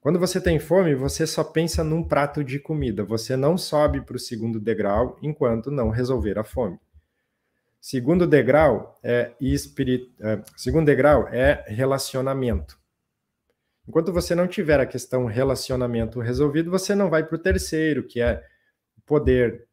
Quando 0.00 0.20
você 0.20 0.40
tem 0.40 0.60
fome, 0.60 0.94
você 0.94 1.26
só 1.26 1.42
pensa 1.42 1.82
num 1.82 2.04
prato 2.04 2.44
de 2.44 2.60
comida. 2.60 3.02
Você 3.02 3.36
não 3.36 3.58
sobe 3.58 4.00
para 4.00 4.14
o 4.14 4.20
segundo 4.20 4.60
degrau 4.60 5.18
enquanto 5.20 5.68
não 5.68 5.90
resolver 5.90 6.38
a 6.38 6.44
fome. 6.44 6.78
Segundo 7.80 8.24
degrau 8.24 8.96
é 9.02 9.32
espirit... 9.40 10.14
É, 10.20 10.40
segundo 10.56 10.86
degrau 10.86 11.26
é 11.28 11.64
relacionamento. 11.66 12.78
Enquanto 13.88 14.12
você 14.12 14.32
não 14.32 14.46
tiver 14.46 14.78
a 14.78 14.86
questão 14.86 15.26
relacionamento 15.26 16.20
resolvido, 16.20 16.70
você 16.70 16.94
não 16.94 17.10
vai 17.10 17.24
para 17.26 17.34
o 17.34 17.42
terceiro, 17.42 18.06
que 18.06 18.20
é 18.20 18.40
poder. 19.04 19.66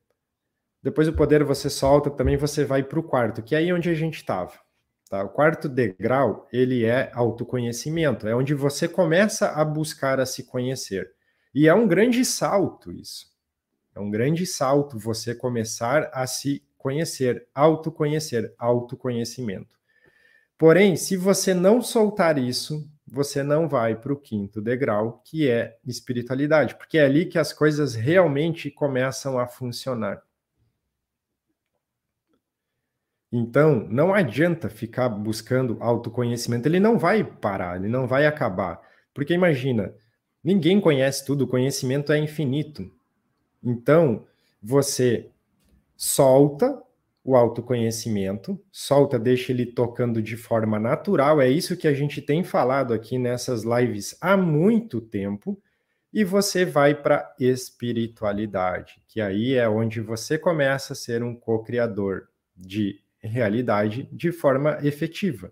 Depois 0.82 1.08
do 1.08 1.14
poder 1.14 1.44
você 1.44 1.70
solta, 1.70 2.10
também 2.10 2.38
você 2.38 2.66
vai 2.66 2.82
para 2.82 3.00
o 3.00 3.04
quarto, 3.04 3.44
que 3.44 3.54
é 3.54 3.60
aí 3.60 3.72
onde 3.72 3.90
a 3.90 3.94
gente 3.94 4.16
estava. 4.16 4.65
Tá? 5.10 5.24
O 5.24 5.30
quarto 5.30 5.70
degrau, 5.70 6.48
ele 6.52 6.84
é 6.84 7.12
autoconhecimento, 7.14 8.28
é 8.28 8.36
onde 8.36 8.54
você 8.54 8.88
começa 8.88 9.50
a 9.50 9.64
buscar 9.64 10.20
a 10.20 10.26
se 10.26 10.44
conhecer. 10.44 11.12
E 11.54 11.68
é 11.68 11.74
um 11.74 11.88
grande 11.88 12.26
salto 12.26 12.92
isso. 12.92 13.28
É 13.96 14.00
um 14.00 14.10
grande 14.10 14.46
salto 14.46 15.00
você 15.00 15.34
começar 15.34 16.10
a 16.12 16.28
se 16.28 16.64
conhecer, 16.78 17.48
autoconhecer, 17.54 18.54
autoconhecimento. 18.58 19.76
Porém, 20.58 20.96
se 20.96 21.16
você 21.16 21.54
não 21.54 21.82
soltar 21.82 22.38
isso, 22.38 22.88
você 23.08 23.44
não 23.44 23.68
vai 23.68 23.96
para 23.96 24.12
o 24.12 24.20
quinto 24.20 24.62
degrau, 24.62 25.22
que 25.26 25.50
é 25.50 25.78
espiritualidade, 25.86 26.76
porque 26.76 26.98
é 26.98 27.06
ali 27.06 27.26
que 27.26 27.38
as 27.38 27.54
coisas 27.54 27.94
realmente 27.94 28.72
começam 28.72 29.38
a 29.40 29.48
funcionar. 29.48 30.22
Então, 33.32 33.88
não 33.90 34.14
adianta 34.14 34.70
ficar 34.70 35.10
buscando 35.10 35.78
autoconhecimento, 35.80 36.68
ele 36.68 36.80
não 36.80 36.98
vai 36.98 37.24
parar, 37.24 37.78
ele 37.78 37.90
não 37.90 38.08
vai 38.08 38.26
acabar. 38.26 38.82
Porque 39.14 39.34
imagina, 39.34 39.94
ninguém 40.44 40.80
conhece 40.80 41.26
tudo, 41.26 41.44
o 41.44 41.48
conhecimento 41.48 42.14
é 42.14 42.18
infinito. 42.18 42.90
Então, 43.64 44.26
você 44.62 45.30
solta 45.98 46.82
o 47.24 47.36
autoconhecimento, 47.36 48.62
solta, 48.72 49.18
deixa 49.18 49.52
ele 49.52 49.66
tocando 49.66 50.22
de 50.22 50.38
forma 50.38 50.80
natural. 50.80 51.42
É 51.42 51.50
isso 51.50 51.76
que 51.76 51.88
a 51.88 51.94
gente 51.94 52.22
tem 52.22 52.44
falado 52.44 52.94
aqui 52.94 53.18
nessas 53.18 53.64
lives 53.64 54.16
há 54.22 54.38
muito 54.38 55.02
tempo. 55.02 55.60
E 56.14 56.24
você 56.24 56.64
vai 56.64 56.94
para 56.96 57.36
espiritualidade, 57.40 59.02
que 59.08 59.20
aí 59.20 59.56
é 59.56 59.68
onde 59.68 60.00
você 60.00 60.38
começa 60.38 60.94
a 60.94 60.96
ser 60.96 61.24
um 61.24 61.36
co-criador 61.36 62.30
de 62.56 63.02
realidade 63.26 64.08
de 64.12 64.32
forma 64.32 64.78
efetiva. 64.84 65.52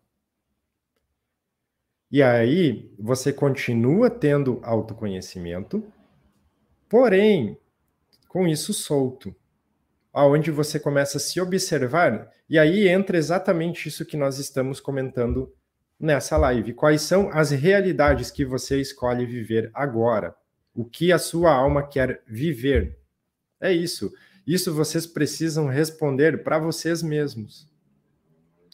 E 2.12 2.22
aí 2.22 2.94
você 3.00 3.34
continua 3.34 4.10
tendo 4.10 4.60
autoconhecimento, 4.64 5.84
porém 6.88 7.58
com 8.28 8.48
isso 8.48 8.74
solto 8.74 9.36
aonde 10.14 10.52
você 10.52 10.80
começa 10.80 11.18
a 11.18 11.20
se 11.20 11.42
observar, 11.42 12.30
e 12.48 12.60
aí 12.60 12.88
entra 12.88 13.18
exatamente 13.18 13.90
isso 13.90 14.06
que 14.06 14.16
nós 14.16 14.38
estamos 14.38 14.80
comentando 14.80 15.52
nessa 16.00 16.38
live. 16.38 16.74
Quais 16.74 17.02
são 17.02 17.30
as 17.32 17.50
realidades 17.50 18.30
que 18.30 18.46
você 18.46 18.80
escolhe 18.80 19.26
viver 19.26 19.72
agora? 19.74 20.36
O 20.76 20.86
que 20.86 21.12
a 21.12 21.18
sua 21.18 21.52
alma 21.52 21.88
quer 21.88 22.22
viver? 22.28 23.00
É 23.60 23.72
isso. 23.72 24.14
Isso 24.46 24.74
vocês 24.74 25.06
precisam 25.08 25.68
responder 25.68 26.44
para 26.44 26.60
vocês 26.60 27.02
mesmos. 27.02 27.70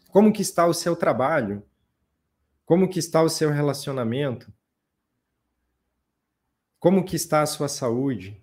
Como 0.09 0.33
que 0.33 0.41
está 0.41 0.65
o 0.65 0.73
seu 0.73 0.95
trabalho? 0.95 1.63
Como 2.65 2.89
que 2.89 2.99
está 2.99 3.21
o 3.21 3.29
seu 3.29 3.51
relacionamento? 3.51 4.51
Como 6.79 7.03
que 7.03 7.15
está 7.15 7.41
a 7.41 7.45
sua 7.45 7.67
saúde? 7.67 8.41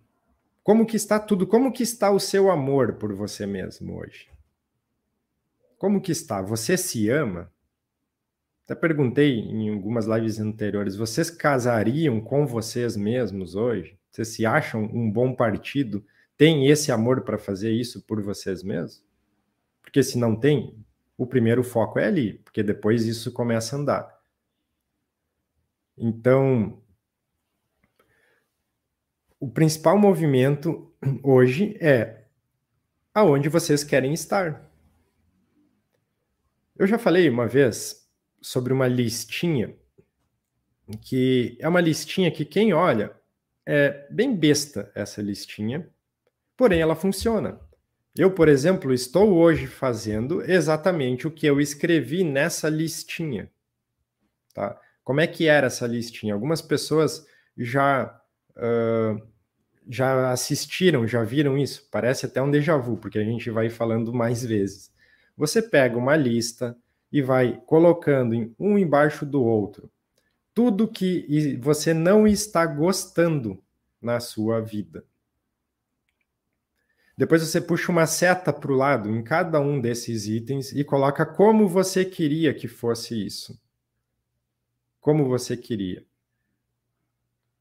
Como 0.63 0.87
que 0.87 0.97
está 0.97 1.19
tudo? 1.19 1.47
Como 1.47 1.73
que 1.73 1.83
está 1.83 2.11
o 2.11 2.21
seu 2.21 2.51
amor 2.51 2.95
por 2.95 3.13
você 3.13 3.47
mesmo 3.47 3.99
hoje? 3.99 4.29
Como 5.79 6.01
que 6.01 6.13
está? 6.13 6.43
Você 6.43 6.77
se 6.77 7.09
ama? 7.09 7.51
Até 8.65 8.75
perguntei 8.75 9.39
em 9.39 9.73
algumas 9.73 10.07
lives 10.07 10.41
anteriores, 10.41 10.97
vocês 10.97 11.31
casariam 11.31 12.21
com 12.21 12.45
vocês 12.47 12.97
mesmos 12.97 13.55
hoje? 13.55 13.97
Vocês 14.11 14.29
se 14.29 14.45
acham 14.45 14.83
um 14.85 15.11
bom 15.11 15.35
partido? 15.35 16.05
Tem 16.37 16.69
esse 16.69 16.93
amor 16.93 17.23
para 17.23 17.39
fazer 17.39 17.73
isso 17.73 18.03
por 18.03 18.23
vocês 18.23 18.63
mesmos? 18.63 19.05
Porque 19.81 20.03
se 20.03 20.19
não 20.19 20.37
tem, 20.37 20.85
o 21.17 21.27
primeiro 21.27 21.65
foco 21.65 21.99
é 21.99 22.07
ali, 22.07 22.35
porque 22.39 22.63
depois 22.63 23.07
isso 23.07 23.33
começa 23.33 23.75
a 23.75 23.79
andar. 23.79 24.21
Então, 25.97 26.83
o 29.41 29.51
principal 29.51 29.99
movimento 29.99 30.95
hoje 31.23 31.77
é 31.81 32.27
aonde 33.15 33.49
vocês 33.49 33.83
querem 33.83 34.13
estar. 34.13 34.71
Eu 36.77 36.87
já 36.87 36.99
falei 36.99 37.31
uma 37.31 37.47
vez 37.47 38.07
sobre 38.43 38.73
uma 38.73 38.87
listinha 38.87 39.75
que 41.01 41.57
é 41.61 41.69
uma 41.69 41.81
listinha 41.81 42.31
que 42.31 42.45
quem 42.45 42.73
olha 42.73 43.15
é 43.65 44.07
bem 44.11 44.37
besta 44.37 44.93
essa 44.95 45.21
listinha, 45.21 45.91
porém 46.57 46.81
ela 46.81 46.95
funciona. 46.95 47.61
Eu, 48.17 48.31
por 48.31 48.49
exemplo, 48.49 48.93
estou 48.93 49.35
hoje 49.35 49.67
fazendo 49.67 50.43
exatamente 50.43 51.27
o 51.27 51.31
que 51.31 51.47
eu 51.47 51.61
escrevi 51.61 52.25
nessa 52.25 52.69
listinha. 52.69 53.51
Tá? 54.55 54.81
Como 55.05 55.21
é 55.21 55.27
que 55.27 55.47
era 55.47 55.67
essa 55.67 55.87
listinha? 55.87 56.33
Algumas 56.33 56.63
pessoas 56.63 57.27
já 57.57 58.19
uh, 58.57 59.23
já 59.89 60.33
assistiram, 60.33 61.07
já 61.07 61.23
viram 61.23 61.59
isso. 61.59 61.87
Parece 61.91 62.27
até 62.27 62.41
um 62.41 62.51
déjà 62.51 62.77
vu, 62.77 62.97
porque 62.97 63.19
a 63.19 63.25
gente 63.25 63.51
vai 63.51 63.69
falando 63.69 64.13
mais 64.13 64.45
vezes. 64.45 64.91
Você 65.37 65.61
pega 65.61 65.99
uma 65.99 66.17
lista 66.17 66.77
e 67.13 67.21
vai 67.21 67.61
colocando 67.67 68.55
um 68.59 68.79
embaixo 68.79 69.27
do 69.27 69.45
outro 69.45 69.91
tudo 70.57 70.89
que 70.89 71.59
você 71.61 71.93
não 71.93 72.27
está 72.27 72.65
gostando 72.65 73.63
na 74.01 74.21
sua 74.21 74.59
vida. 74.59 75.05
Depois 77.17 77.41
você 77.41 77.61
puxa 77.61 77.91
uma 77.91 78.07
seta 78.07 78.53
para 78.53 78.71
o 78.71 78.77
lado 78.77 79.11
em 79.11 79.23
cada 79.23 79.59
um 79.59 79.81
desses 79.81 80.27
itens 80.27 80.73
e 80.73 80.85
coloca 80.85 81.25
como 81.25 81.67
você 81.67 82.05
queria 82.05 82.53
que 82.53 82.69
fosse 82.69 83.25
isso. 83.25 83.59
Como 85.01 85.27
você 85.27 85.57
queria. 85.57 86.05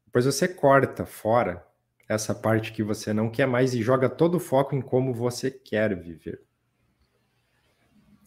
Depois 0.05 0.25
você 0.25 0.47
corta 0.47 1.05
fora 1.05 1.65
essa 2.07 2.35
parte 2.35 2.73
que 2.73 2.83
você 2.83 3.13
não 3.13 3.29
quer 3.29 3.47
mais 3.47 3.73
e 3.73 3.81
joga 3.81 4.09
todo 4.09 4.35
o 4.35 4.39
foco 4.39 4.75
em 4.75 4.81
como 4.81 5.13
você 5.13 5.49
quer 5.49 5.97
viver. 5.97 6.43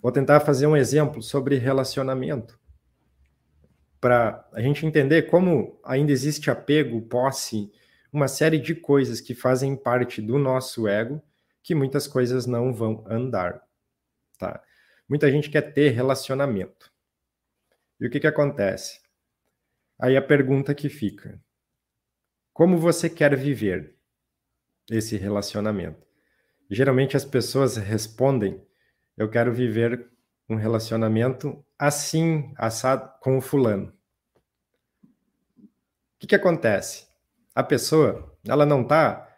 Vou 0.00 0.10
tentar 0.10 0.40
fazer 0.40 0.66
um 0.66 0.76
exemplo 0.76 1.20
sobre 1.22 1.56
relacionamento. 1.58 2.58
Para 4.00 4.48
a 4.52 4.62
gente 4.62 4.86
entender 4.86 5.22
como 5.22 5.78
ainda 5.84 6.12
existe 6.12 6.50
apego, 6.50 7.02
posse, 7.02 7.70
uma 8.12 8.28
série 8.28 8.58
de 8.58 8.74
coisas 8.74 9.20
que 9.20 9.34
fazem 9.34 9.76
parte 9.76 10.22
do 10.22 10.38
nosso 10.38 10.86
ego, 10.88 11.22
que 11.62 11.74
muitas 11.74 12.06
coisas 12.06 12.46
não 12.46 12.72
vão 12.72 13.04
andar. 13.08 13.62
Tá? 14.38 14.62
Muita 15.08 15.30
gente 15.30 15.50
quer 15.50 15.72
ter 15.72 15.90
relacionamento. 15.90 16.92
E 18.00 18.06
o 18.06 18.10
que, 18.10 18.20
que 18.20 18.26
acontece? 18.26 19.00
Aí 19.98 20.16
a 20.16 20.22
pergunta 20.22 20.74
que 20.74 20.88
fica: 20.88 21.40
como 22.52 22.78
você 22.78 23.10
quer 23.10 23.36
viver 23.36 23.96
esse 24.90 25.16
relacionamento? 25.16 26.06
Geralmente 26.70 27.16
as 27.16 27.24
pessoas 27.24 27.76
respondem: 27.76 28.64
Eu 29.16 29.28
quero 29.28 29.52
viver 29.52 30.08
um 30.48 30.54
relacionamento 30.54 31.64
assim, 31.78 32.52
assado, 32.56 33.12
com 33.20 33.38
o 33.38 33.40
fulano. 33.40 33.92
O 35.52 36.20
que, 36.20 36.28
que 36.28 36.34
acontece? 36.34 37.07
A 37.58 37.64
pessoa, 37.64 38.38
ela 38.46 38.64
não 38.64 38.82
está 38.82 39.28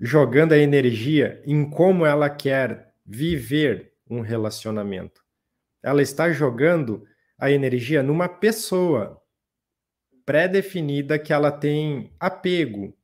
jogando 0.00 0.52
a 0.52 0.56
energia 0.56 1.42
em 1.44 1.68
como 1.68 2.06
ela 2.06 2.30
quer 2.30 2.94
viver 3.04 3.92
um 4.08 4.22
relacionamento. 4.22 5.22
Ela 5.82 6.00
está 6.00 6.32
jogando 6.32 7.06
a 7.38 7.50
energia 7.50 8.02
numa 8.02 8.26
pessoa 8.26 9.22
pré-definida 10.24 11.18
que 11.18 11.30
ela 11.30 11.52
tem 11.52 12.10
apego, 12.18 12.96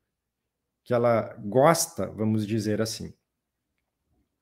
que 0.82 0.94
ela 0.94 1.36
gosta, 1.44 2.06
vamos 2.06 2.46
dizer 2.46 2.80
assim. 2.80 3.12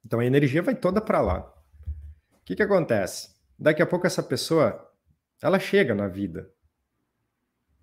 Então 0.04 0.20
a 0.20 0.24
energia 0.24 0.62
vai 0.62 0.76
toda 0.76 1.00
para 1.00 1.20
lá. 1.20 1.52
O 2.30 2.44
que, 2.44 2.54
que 2.54 2.62
acontece? 2.62 3.34
Daqui 3.58 3.82
a 3.82 3.86
pouco 3.86 4.06
essa 4.06 4.22
pessoa, 4.22 4.88
ela 5.42 5.58
chega 5.58 5.96
na 5.96 6.06
vida. 6.06 6.48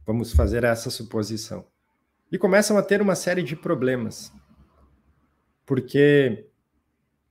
Vamos 0.06 0.32
fazer 0.32 0.63
essa 0.63 0.89
suposição. 0.89 1.69
E 2.32 2.38
começam 2.38 2.78
a 2.78 2.84
ter 2.84 3.02
uma 3.02 3.15
série 3.15 3.44
de 3.44 3.56
problemas. 3.56 4.32
Porque 5.65 6.48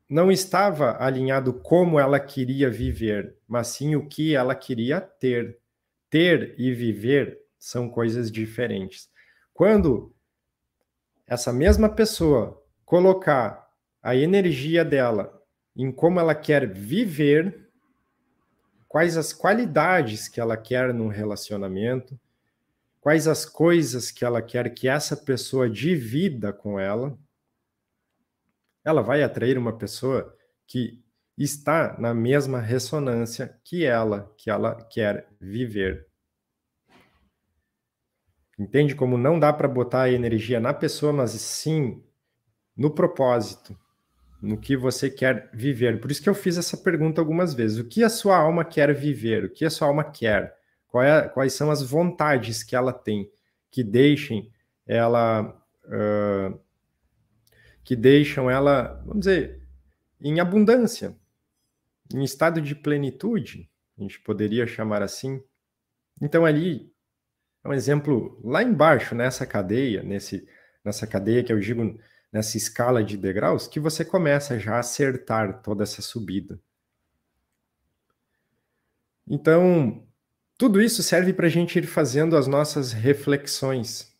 não 0.08 0.30
estava 0.30 0.96
alinhado 1.02 1.52
como 1.52 2.00
ela 2.00 2.18
queria 2.18 2.70
viver, 2.70 3.36
mas 3.46 3.68
sim 3.68 3.94
o 3.94 4.08
que 4.08 4.34
ela 4.34 4.54
queria 4.54 5.00
ter. 5.00 5.58
Ter 6.10 6.54
e 6.58 6.72
viver 6.72 7.38
são 7.58 7.90
coisas 7.90 8.32
diferentes. 8.32 9.10
Quando 9.52 10.14
essa 11.26 11.52
mesma 11.52 11.88
pessoa 11.90 12.62
colocar 12.84 13.68
a 14.02 14.16
energia 14.16 14.82
dela 14.82 15.38
em 15.76 15.92
como 15.92 16.18
ela 16.18 16.34
quer 16.34 16.66
viver, 16.66 17.68
quais 18.88 19.18
as 19.18 19.32
qualidades 19.34 20.26
que 20.26 20.40
ela 20.40 20.56
quer 20.56 20.94
num 20.94 21.08
relacionamento, 21.08 22.18
quais 23.00 23.26
as 23.26 23.44
coisas 23.44 24.10
que 24.10 24.24
ela 24.24 24.42
quer 24.42 24.74
que 24.74 24.88
essa 24.88 25.16
pessoa 25.16 25.68
divida 25.68 26.52
com 26.52 26.78
ela, 26.78 27.18
ela 28.84 29.02
vai 29.02 29.22
atrair 29.22 29.58
uma 29.58 29.76
pessoa 29.76 30.34
que 30.66 31.02
está 31.36 31.96
na 31.98 32.12
mesma 32.12 32.60
ressonância 32.60 33.58
que 33.64 33.84
ela, 33.84 34.34
que 34.36 34.50
ela 34.50 34.74
quer 34.74 35.28
viver. 35.40 36.06
Entende 38.58 38.94
como 38.94 39.16
não 39.16 39.38
dá 39.38 39.52
para 39.52 39.68
botar 39.68 40.02
a 40.02 40.10
energia 40.10 40.58
na 40.58 40.74
pessoa, 40.74 41.12
mas 41.12 41.30
sim 41.30 42.02
no 42.76 42.90
propósito, 42.90 43.78
no 44.42 44.58
que 44.58 44.76
você 44.76 45.08
quer 45.08 45.48
viver. 45.52 46.00
Por 46.00 46.10
isso 46.10 46.22
que 46.22 46.28
eu 46.28 46.34
fiz 46.34 46.58
essa 46.58 46.76
pergunta 46.76 47.20
algumas 47.20 47.54
vezes. 47.54 47.78
O 47.78 47.88
que 47.88 48.02
a 48.02 48.08
sua 48.08 48.36
alma 48.36 48.64
quer 48.64 48.92
viver? 48.92 49.44
O 49.44 49.50
que 49.50 49.64
a 49.64 49.70
sua 49.70 49.86
alma 49.86 50.04
quer? 50.04 50.57
É, 51.02 51.28
quais 51.28 51.52
são 51.52 51.70
as 51.70 51.82
vontades 51.82 52.62
que 52.62 52.74
ela 52.74 52.92
tem 52.92 53.30
que 53.70 53.84
deixem 53.84 54.50
ela 54.86 55.54
uh, 55.84 56.58
que 57.84 57.94
deixam 57.94 58.50
ela, 58.50 59.02
vamos 59.04 59.20
dizer, 59.20 59.62
em 60.20 60.40
abundância, 60.40 61.16
em 62.12 62.22
estado 62.24 62.60
de 62.60 62.74
plenitude, 62.74 63.70
a 63.98 64.02
gente 64.02 64.20
poderia 64.20 64.66
chamar 64.66 65.02
assim. 65.02 65.42
Então 66.20 66.44
ali 66.44 66.92
é 67.62 67.68
um 67.68 67.72
exemplo 67.72 68.40
lá 68.42 68.62
embaixo, 68.62 69.14
nessa 69.14 69.46
cadeia, 69.46 70.02
nesse, 70.02 70.48
nessa 70.84 71.06
cadeia 71.06 71.44
que 71.44 71.52
eu 71.52 71.60
digo 71.60 71.98
nessa 72.32 72.56
escala 72.56 73.02
de 73.02 73.16
degraus, 73.16 73.66
que 73.66 73.80
você 73.80 74.04
começa 74.04 74.58
já 74.58 74.76
a 74.76 74.80
acertar 74.80 75.62
toda 75.62 75.82
essa 75.82 76.02
subida. 76.02 76.60
Então, 79.26 80.06
tudo 80.58 80.82
isso 80.82 81.04
serve 81.04 81.32
para 81.32 81.46
a 81.46 81.50
gente 81.50 81.78
ir 81.78 81.86
fazendo 81.86 82.36
as 82.36 82.48
nossas 82.48 82.92
reflexões. 82.92 84.12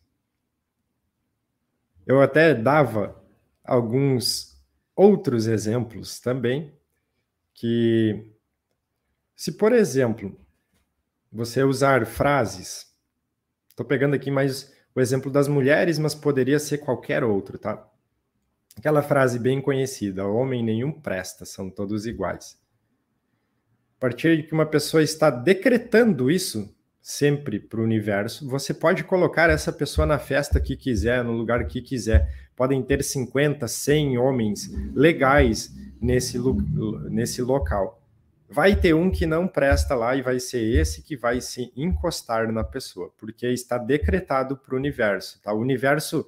Eu 2.07 2.23
até 2.23 2.55
dava 2.55 3.21
alguns 3.65 4.57
outros 4.95 5.49
exemplos 5.49 6.21
também, 6.21 6.73
que, 7.53 8.33
se 9.35 9.53
por 9.53 9.73
exemplo, 9.73 10.39
você 11.31 11.65
usar 11.65 12.07
frases, 12.07 12.87
estou 13.69 13.85
pegando 13.85 14.15
aqui 14.15 14.31
mais 14.31 14.73
o 14.95 15.01
exemplo 15.01 15.33
das 15.33 15.49
mulheres, 15.49 15.99
mas 15.99 16.15
poderia 16.15 16.61
ser 16.61 16.79
qualquer 16.79 17.25
outro, 17.25 17.59
tá? 17.59 17.85
Aquela 18.77 19.03
frase 19.03 19.41
bem 19.41 19.61
conhecida: 19.61 20.25
homem 20.25 20.63
nenhum 20.63 20.93
presta, 20.93 21.45
são 21.45 21.69
todos 21.69 22.07
iguais. 22.07 22.57
A 23.99 24.01
partir 24.01 24.37
de 24.37 24.43
que 24.45 24.53
uma 24.53 24.65
pessoa 24.65 25.03
está 25.03 25.29
decretando 25.29 26.31
isso 26.31 26.73
sempre 27.03 27.59
para 27.59 27.81
o 27.81 27.83
universo, 27.83 28.49
você 28.49 28.73
pode 28.73 29.03
colocar 29.03 29.51
essa 29.51 29.73
pessoa 29.73 30.07
na 30.07 30.21
festa 30.21 30.61
que 30.61 30.77
quiser, 30.77 31.25
no 31.25 31.33
lugar 31.33 31.67
que 31.67 31.83
quiser. 31.83 32.33
Podem 32.55 32.81
ter 32.81 33.03
50, 33.03 33.67
100 33.67 34.17
homens 34.17 34.71
legais 34.95 35.75
nesse, 36.01 36.39
nesse 37.11 37.43
local. 37.43 38.01
Vai 38.49 38.77
ter 38.77 38.95
um 38.95 39.11
que 39.11 39.27
não 39.27 39.49
presta 39.49 39.97
lá 39.97 40.15
e 40.15 40.23
vai 40.23 40.39
ser 40.39 40.63
esse 40.63 41.03
que 41.03 41.17
vai 41.17 41.41
se 41.41 41.73
encostar 41.77 42.53
na 42.53 42.63
pessoa, 42.63 43.13
porque 43.19 43.49
está 43.49 43.79
decretado 43.79 44.57
para 44.57 44.77
o 44.77 44.79
universo, 44.79 45.43
tá? 45.43 45.53
O 45.53 45.59
universo, 45.59 46.25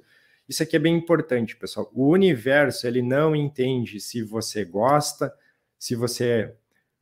isso 0.48 0.64
aqui 0.64 0.74
é 0.74 0.80
bem 0.80 0.96
importante, 0.96 1.56
pessoal. 1.56 1.88
O 1.94 2.08
universo, 2.08 2.84
ele 2.84 3.00
não 3.00 3.36
entende 3.36 4.00
se 4.00 4.24
você 4.24 4.64
gosta, 4.64 5.32
se 5.78 5.94
você 5.94 6.52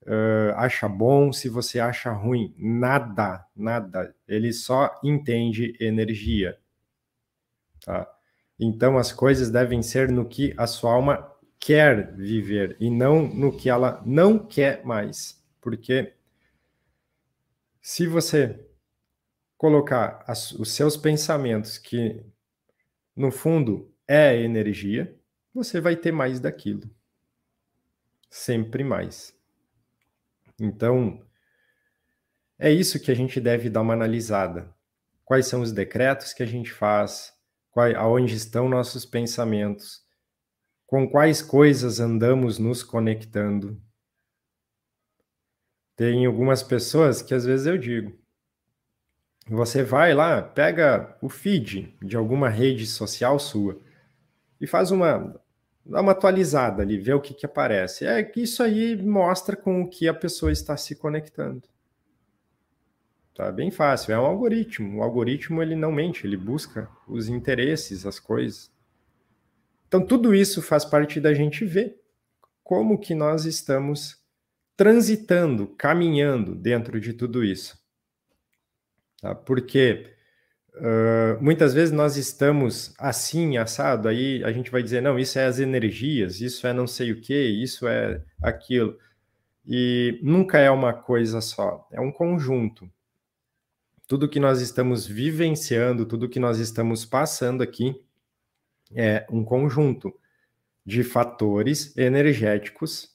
uh, 0.09 0.57
acha 0.57 0.89
bom, 0.89 1.33
se 1.33 1.49
você 1.49 1.79
acha 1.79 2.11
ruim. 2.11 2.55
Nada, 2.59 3.45
nada. 3.55 4.15
Ele 4.27 4.53
só 4.53 4.99
entende 5.05 5.77
energia, 5.79 6.59
tá? 7.85 8.11
Então 8.59 8.99
as 8.99 9.13
coisas 9.13 9.51
devem 9.51 9.83
ser 9.83 10.11
no 10.11 10.27
que 10.27 10.55
a 10.57 10.67
sua 10.67 10.93
alma 10.93 11.33
quer 11.61 12.15
viver 12.17 12.77
e 12.81 12.91
não 12.91 13.23
no 13.23 13.57
que 13.57 13.69
ela 13.69 14.03
não 14.05 14.39
quer 14.39 14.85
mais. 14.85 15.41
Porque 15.61 16.15
se 17.81 18.07
você 18.07 18.67
colocar 19.57 20.25
as, 20.27 20.53
os 20.53 20.73
seus 20.73 20.97
pensamentos, 20.97 21.79
que 21.79 22.25
no 23.15 23.31
fundo 23.31 23.93
é 24.07 24.41
energia, 24.41 25.17
você 25.53 25.81
vai 25.81 25.97
ter 25.97 26.13
mais 26.13 26.41
daquilo. 26.41 26.89
Sempre 28.31 28.85
mais. 28.85 29.38
Então, 30.61 31.25
é 32.59 32.71
isso 32.71 33.01
que 33.01 33.11
a 33.11 33.15
gente 33.15 33.41
deve 33.41 33.71
dar 33.71 33.83
uma 33.83 33.95
analisada. 33.95 34.75
Quais 35.25 35.47
são 35.47 35.61
os 35.61 35.73
decretos 35.73 36.33
que 36.33 36.43
a 36.43 36.47
gente 36.47 36.73
faz? 36.73 37.33
Qual, 37.71 37.95
aonde 37.97 38.35
estão 38.35 38.69
nossos 38.69 39.05
pensamentos? 39.05 40.09
com 40.89 41.07
quais 41.07 41.43
coisas 41.43 42.01
andamos 42.01 42.59
nos 42.59 42.83
conectando. 42.83 43.79
Tem 45.95 46.25
algumas 46.25 46.63
pessoas 46.63 47.21
que 47.21 47.35
às 47.35 47.45
vezes 47.45 47.67
eu 47.67 47.77
digo, 47.77 48.19
você 49.47 49.85
vai 49.85 50.15
lá, 50.15 50.41
pega 50.41 51.15
o 51.21 51.29
feed 51.29 51.95
de 52.03 52.17
alguma 52.17 52.49
rede 52.49 52.87
social 52.87 53.39
sua 53.39 53.79
e 54.59 54.67
faz 54.67 54.91
uma 54.91 55.39
dá 55.89 56.01
uma 56.01 56.13
atualizada 56.13 56.83
ali, 56.83 56.99
vê 56.99 57.13
o 57.15 57.21
que, 57.21 57.33
que 57.35 57.47
aparece. 57.47 58.05
É 58.05 58.23
que 58.23 58.43
isso 58.43 58.63
aí 58.63 58.97
mostra 59.01 59.57
com 59.57 59.83
o 59.83 59.89
que 59.89 60.07
a 60.07 60.15
pessoa 60.15 60.53
está 60.53 60.77
se 60.77 60.95
conectando. 60.95 61.63
Tá 63.35 63.51
bem 63.53 63.71
fácil, 63.71 64.13
é 64.13 64.19
um 64.19 64.27
algoritmo. 64.27 64.99
O 64.99 65.03
algoritmo 65.03 65.63
ele 65.63 65.77
não 65.77 65.93
mente, 65.93 66.27
ele 66.27 66.37
busca 66.37 66.91
os 67.07 67.29
interesses, 67.29 68.05
as 68.05 68.19
coisas. 68.19 68.71
Então, 69.87 70.05
tudo 70.05 70.35
isso 70.35 70.61
faz 70.61 70.85
parte 70.85 71.21
da 71.21 71.33
gente 71.33 71.65
ver 71.65 71.99
como 72.63 72.99
que 72.99 73.15
nós 73.15 73.47
estamos 73.47 74.19
transitando, 74.77 75.69
caminhando 75.69 76.55
dentro 76.55 77.01
de 77.01 77.13
tudo 77.13 77.43
isso. 77.43 77.79
Tá? 79.21 79.35
Porque 79.35 80.18
uh, 80.79 81.43
muitas 81.43 81.75
vezes 81.75 81.93
nós 81.93 82.17
estamos 82.17 82.95
assim, 82.99 83.57
assado, 83.57 84.09
aí 84.09 84.43
a 84.45 84.53
gente 84.53 84.71
vai 84.71 84.83
dizer, 84.83 85.03
não, 85.03 85.19
isso 85.19 85.39
é 85.39 85.47
as 85.47 85.59
energias, 85.59 86.41
isso 86.41 86.67
é 86.67 86.73
não 86.73 86.87
sei 86.87 87.13
o 87.13 87.21
que, 87.21 87.35
isso 87.35 87.87
é 87.87 88.23
aquilo. 88.43 88.99
E 89.67 90.19
nunca 90.23 90.59
é 90.59 90.71
uma 90.71 90.93
coisa 90.93 91.41
só, 91.41 91.87
é 91.93 92.01
um 92.01 92.11
conjunto. 92.11 92.91
Tudo 94.07 94.29
que 94.29 94.41
nós 94.41 94.61
estamos 94.61 95.07
vivenciando, 95.07 96.07
tudo 96.07 96.29
que 96.29 96.41
nós 96.41 96.59
estamos 96.59 97.05
passando 97.05 97.63
aqui, 97.63 97.95
é 98.95 99.27
um 99.31 99.45
conjunto 99.45 100.15
de 100.85 101.05
fatores 101.05 101.95
energéticos 101.97 103.15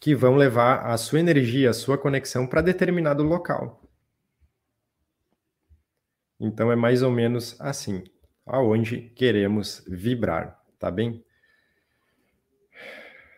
que 0.00 0.14
vão 0.14 0.36
levar 0.36 0.86
a 0.86 0.96
sua 0.96 1.18
energia, 1.18 1.70
a 1.70 1.74
sua 1.74 1.98
conexão 1.98 2.46
para 2.46 2.60
determinado 2.60 3.24
local. 3.24 3.81
Então 6.42 6.70
é 6.70 6.76
mais 6.76 7.02
ou 7.02 7.10
menos 7.10 7.58
assim, 7.60 8.04
aonde 8.44 9.12
queremos 9.14 9.82
vibrar, 9.86 10.60
tá 10.78 10.90
bem? 10.90 11.24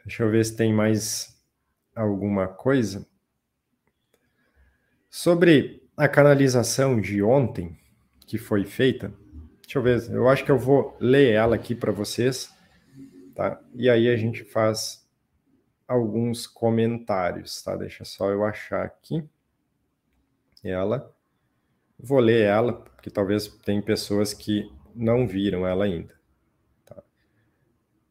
Deixa 0.04 0.22
eu 0.22 0.30
ver 0.30 0.44
se 0.44 0.56
tem 0.56 0.72
mais 0.72 1.40
alguma 1.94 2.48
coisa. 2.48 3.06
Sobre 5.08 5.86
a 5.96 6.08
canalização 6.08 7.00
de 7.00 7.22
ontem 7.22 7.78
que 8.26 8.38
foi 8.38 8.64
feita, 8.64 9.12
Deixa 9.64 9.78
eu 9.78 9.82
ver, 9.82 10.10
eu 10.10 10.28
acho 10.28 10.44
que 10.44 10.50
eu 10.50 10.58
vou 10.58 10.94
ler 11.00 11.32
ela 11.32 11.56
aqui 11.56 11.74
para 11.74 11.90
vocês, 11.90 12.54
tá? 13.34 13.58
E 13.74 13.88
aí 13.88 14.08
a 14.08 14.16
gente 14.16 14.44
faz 14.44 15.08
alguns 15.88 16.46
comentários, 16.46 17.62
tá? 17.62 17.74
Deixa 17.74 18.04
só 18.04 18.30
eu 18.30 18.44
achar 18.44 18.84
aqui 18.84 19.26
ela. 20.62 21.13
Vou 21.98 22.18
ler 22.18 22.42
ela, 22.42 22.72
porque 22.72 23.10
talvez 23.10 23.48
tem 23.64 23.80
pessoas 23.80 24.34
que 24.34 24.70
não 24.94 25.26
viram 25.26 25.66
ela 25.66 25.84
ainda. 25.84 26.14
Tá? 26.84 27.02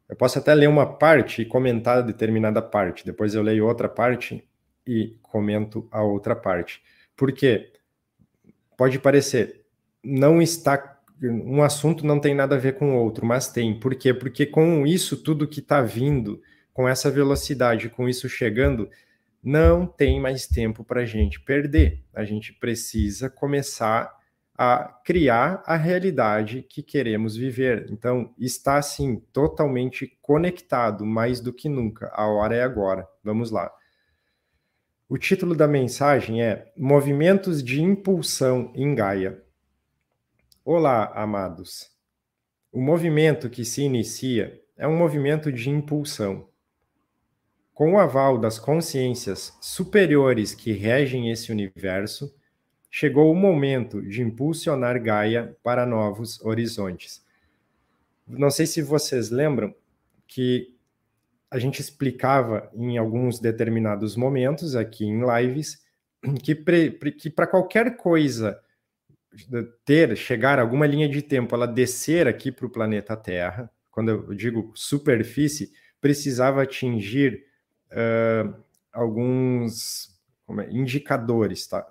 Eu 0.08 0.16
posso 0.16 0.38
até 0.38 0.54
ler 0.54 0.68
uma 0.68 0.86
parte 0.86 1.42
e 1.42 1.46
comentar 1.46 2.02
determinada 2.02 2.60
parte, 2.60 3.04
depois 3.04 3.34
eu 3.34 3.42
leio 3.42 3.66
outra 3.66 3.88
parte 3.88 4.46
e 4.86 5.16
comento 5.22 5.88
a 5.90 6.02
outra 6.02 6.34
parte. 6.36 6.82
Porque 7.16 7.72
pode 8.76 8.98
parecer, 8.98 9.64
não 10.02 10.42
está 10.42 10.94
um 11.22 11.62
assunto 11.62 12.04
não 12.04 12.20
tem 12.20 12.34
nada 12.34 12.56
a 12.56 12.58
ver 12.58 12.74
com 12.74 12.96
o 12.96 13.02
outro, 13.02 13.24
mas 13.24 13.48
tem. 13.48 13.78
Por 13.78 13.94
quê? 13.94 14.12
Porque 14.12 14.46
com 14.46 14.86
isso 14.86 15.16
tudo 15.16 15.46
que 15.46 15.60
está 15.60 15.80
vindo, 15.80 16.42
com 16.72 16.88
essa 16.88 17.10
velocidade, 17.10 17.88
com 17.88 18.08
isso 18.08 18.28
chegando, 18.28 18.90
não 19.44 19.86
tem 19.86 20.18
mais 20.18 20.46
tempo 20.46 20.82
para 20.82 21.02
a 21.02 21.04
gente 21.04 21.38
perder. 21.38 22.02
A 22.14 22.24
gente 22.24 22.52
precisa 22.54 23.28
começar 23.28 24.10
a 24.56 25.00
criar 25.04 25.62
a 25.66 25.76
realidade 25.76 26.62
que 26.62 26.82
queremos 26.82 27.36
viver. 27.36 27.86
Então, 27.90 28.32
está 28.38 28.78
assim 28.78 29.16
totalmente 29.32 30.16
conectado, 30.22 31.04
mais 31.04 31.40
do 31.40 31.52
que 31.52 31.68
nunca. 31.68 32.10
A 32.14 32.26
hora 32.26 32.56
é 32.56 32.62
agora. 32.62 33.06
Vamos 33.22 33.50
lá. 33.50 33.70
O 35.06 35.18
título 35.18 35.54
da 35.54 35.68
mensagem 35.68 36.42
é 36.42 36.72
Movimentos 36.76 37.62
de 37.62 37.82
Impulsão 37.82 38.72
em 38.74 38.94
Gaia. 38.94 39.42
Olá, 40.64 41.12
amados. 41.14 41.90
O 42.72 42.80
movimento 42.80 43.50
que 43.50 43.64
se 43.64 43.82
inicia 43.82 44.58
é 44.76 44.88
um 44.88 44.96
movimento 44.96 45.52
de 45.52 45.68
impulsão. 45.68 46.48
Com 47.74 47.94
o 47.94 47.98
aval 47.98 48.38
das 48.38 48.56
consciências 48.56 49.58
superiores 49.60 50.54
que 50.54 50.72
regem 50.72 51.32
esse 51.32 51.50
universo, 51.50 52.32
chegou 52.88 53.32
o 53.32 53.34
momento 53.34 54.00
de 54.00 54.22
impulsionar 54.22 55.02
Gaia 55.02 55.56
para 55.60 55.84
novos 55.84 56.40
horizontes. 56.42 57.26
Não 58.28 58.48
sei 58.48 58.64
se 58.66 58.80
vocês 58.80 59.28
lembram 59.28 59.74
que 60.28 60.72
a 61.50 61.58
gente 61.58 61.80
explicava 61.80 62.70
em 62.74 62.96
alguns 62.96 63.40
determinados 63.40 64.14
momentos 64.14 64.76
aqui 64.76 65.04
em 65.04 65.20
lives 65.20 65.82
que 66.42 67.30
para 67.30 67.48
qualquer 67.48 67.96
coisa 67.96 68.60
ter, 69.84 70.16
chegar 70.16 70.60
alguma 70.60 70.86
linha 70.86 71.08
de 71.08 71.20
tempo, 71.22 71.56
ela 71.56 71.66
descer 71.66 72.28
aqui 72.28 72.52
para 72.52 72.66
o 72.66 72.70
planeta 72.70 73.16
Terra, 73.16 73.68
quando 73.90 74.10
eu 74.10 74.32
digo 74.32 74.70
superfície, 74.76 75.72
precisava 76.00 76.62
atingir 76.62 77.44
uh, 77.94 78.54
alguns 78.92 80.10
é, 80.60 80.70
indicadores, 80.70 81.66
tá? 81.66 81.86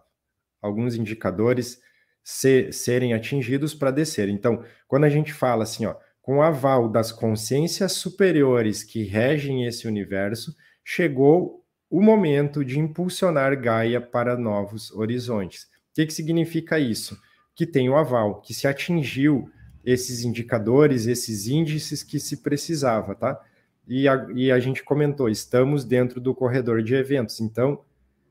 Alguns 0.61 0.95
indicadores 0.95 1.81
se, 2.23 2.71
serem 2.71 3.13
atingidos 3.13 3.73
para 3.73 3.91
descer. 3.91 4.29
Então, 4.29 4.63
quando 4.87 5.05
a 5.05 5.09
gente 5.09 5.33
fala 5.33 5.63
assim, 5.63 5.85
ó, 5.85 5.95
com 6.21 6.41
aval 6.41 6.87
das 6.89 7.11
consciências 7.11 7.93
superiores 7.93 8.83
que 8.83 9.03
regem 9.03 9.65
esse 9.65 9.87
universo, 9.87 10.55
chegou 10.83 11.65
o 11.89 12.01
momento 12.01 12.63
de 12.63 12.79
impulsionar 12.79 13.59
Gaia 13.59 13.99
para 13.99 14.37
novos 14.37 14.91
horizontes. 14.91 15.63
O 15.63 15.95
que, 15.95 16.05
que 16.05 16.13
significa 16.13 16.79
isso? 16.79 17.17
Que 17.55 17.67
tem 17.67 17.89
o 17.89 17.95
aval, 17.95 18.41
que 18.41 18.53
se 18.53 18.67
atingiu 18.67 19.49
esses 19.83 20.23
indicadores, 20.23 21.05
esses 21.07 21.47
índices 21.47 22.01
que 22.01 22.19
se 22.19 22.37
precisava, 22.37 23.13
tá? 23.13 23.39
E 23.87 24.07
a, 24.07 24.27
e 24.33 24.51
a 24.51 24.59
gente 24.59 24.83
comentou, 24.83 25.29
estamos 25.29 25.83
dentro 25.83 26.21
do 26.21 26.33
corredor 26.33 26.81
de 26.81 26.95
eventos, 26.95 27.39
então 27.41 27.83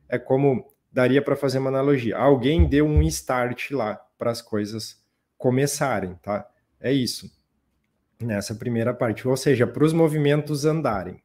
é 0.08 0.18
como 0.18 0.72
daria 0.90 1.22
para 1.22 1.36
fazer 1.36 1.58
uma 1.58 1.70
analogia. 1.70 2.16
Alguém 2.16 2.66
deu 2.66 2.86
um 2.86 3.02
start 3.02 3.70
lá 3.70 3.96
para 4.18 4.30
as 4.30 4.40
coisas 4.40 5.00
começarem, 5.36 6.14
tá? 6.22 6.48
É 6.80 6.92
isso 6.92 7.30
nessa 8.20 8.54
primeira 8.54 8.94
parte, 8.94 9.26
ou 9.26 9.36
seja, 9.36 9.66
para 9.66 9.84
os 9.84 9.92
movimentos 9.92 10.64
andarem. 10.64 11.20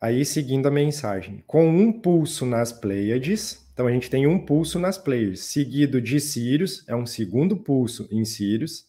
Aí, 0.00 0.24
seguindo 0.24 0.66
a 0.66 0.70
mensagem, 0.70 1.44
com 1.46 1.68
um 1.68 1.92
pulso 1.92 2.46
nas 2.46 2.72
Pleiades, 2.72 3.66
então 3.72 3.86
a 3.86 3.92
gente 3.92 4.08
tem 4.08 4.26
um 4.26 4.38
pulso 4.38 4.78
nas 4.78 4.96
Pleiades, 4.96 5.40
seguido 5.40 6.00
de 6.00 6.18
Sirius, 6.18 6.84
é 6.88 6.96
um 6.96 7.04
segundo 7.04 7.56
pulso 7.56 8.08
em 8.10 8.24
Sirius. 8.24 8.88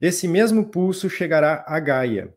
Esse 0.00 0.26
mesmo 0.26 0.66
pulso 0.66 1.10
chegará 1.10 1.64
a 1.66 1.78
Gaia, 1.78 2.34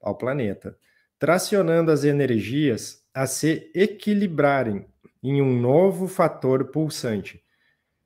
ao 0.00 0.16
planeta, 0.16 0.76
tracionando 1.18 1.90
as 1.90 2.04
energias 2.04 3.04
a 3.14 3.26
se 3.26 3.70
equilibrarem 3.74 4.86
em 5.22 5.42
um 5.42 5.60
novo 5.60 6.06
fator 6.06 6.66
pulsante. 6.66 7.42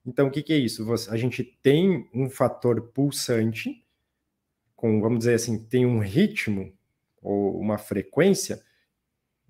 Então, 0.04 0.28
o 0.28 0.30
que, 0.30 0.42
que 0.42 0.52
é 0.52 0.56
isso? 0.56 0.86
a 1.10 1.16
gente 1.16 1.44
tem 1.62 2.08
um 2.12 2.28
fator 2.28 2.80
pulsante, 2.80 3.84
com, 4.74 5.00
vamos 5.00 5.20
dizer 5.20 5.34
assim, 5.34 5.62
tem 5.64 5.86
um 5.86 5.98
ritmo 5.98 6.72
ou 7.22 7.58
uma 7.58 7.78
frequência, 7.78 8.62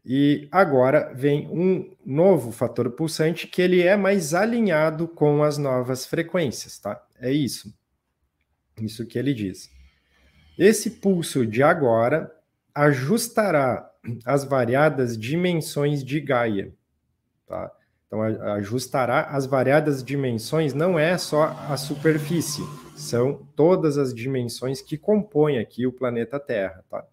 e 0.05 0.49
agora 0.51 1.15
vem 1.15 1.49
um 1.49 1.97
novo 2.05 2.51
fator 2.51 2.91
pulsante 2.91 3.47
que 3.47 3.63
ele 3.63 3.81
é 3.81 3.97
mais 3.97 4.35
alinhado 4.35 5.07
com 5.07 5.43
as 5.43 5.57
novas 5.57 6.05
frequências, 6.05 6.79
tá? 6.79 7.07
É 7.19 7.33
isso. 7.33 7.73
Isso 8.85 9.07
que 9.07 9.19
ele 9.19 9.33
diz. 9.33 9.71
Esse 10.59 10.91
pulso 10.91 11.47
de 11.47 11.63
agora 11.63 12.31
ajustará 12.75 13.89
as 14.25 14.45
variadas 14.45 15.17
dimensões 15.17 16.05
de 16.05 16.21
Gaia, 16.21 16.75
tá? 17.47 17.71
Então, 18.07 18.21
ajustará 18.23 19.23
as 19.31 19.47
variadas 19.47 20.05
dimensões, 20.05 20.75
não 20.75 20.99
é 20.99 21.17
só 21.17 21.45
a 21.69 21.77
superfície, 21.77 22.63
são 22.95 23.49
todas 23.57 23.97
as 23.97 24.13
dimensões 24.13 24.83
que 24.83 24.99
compõem 24.99 25.59
aqui 25.59 25.87
o 25.87 25.93
planeta 25.93 26.39
Terra, 26.39 26.85
tá? 26.91 27.07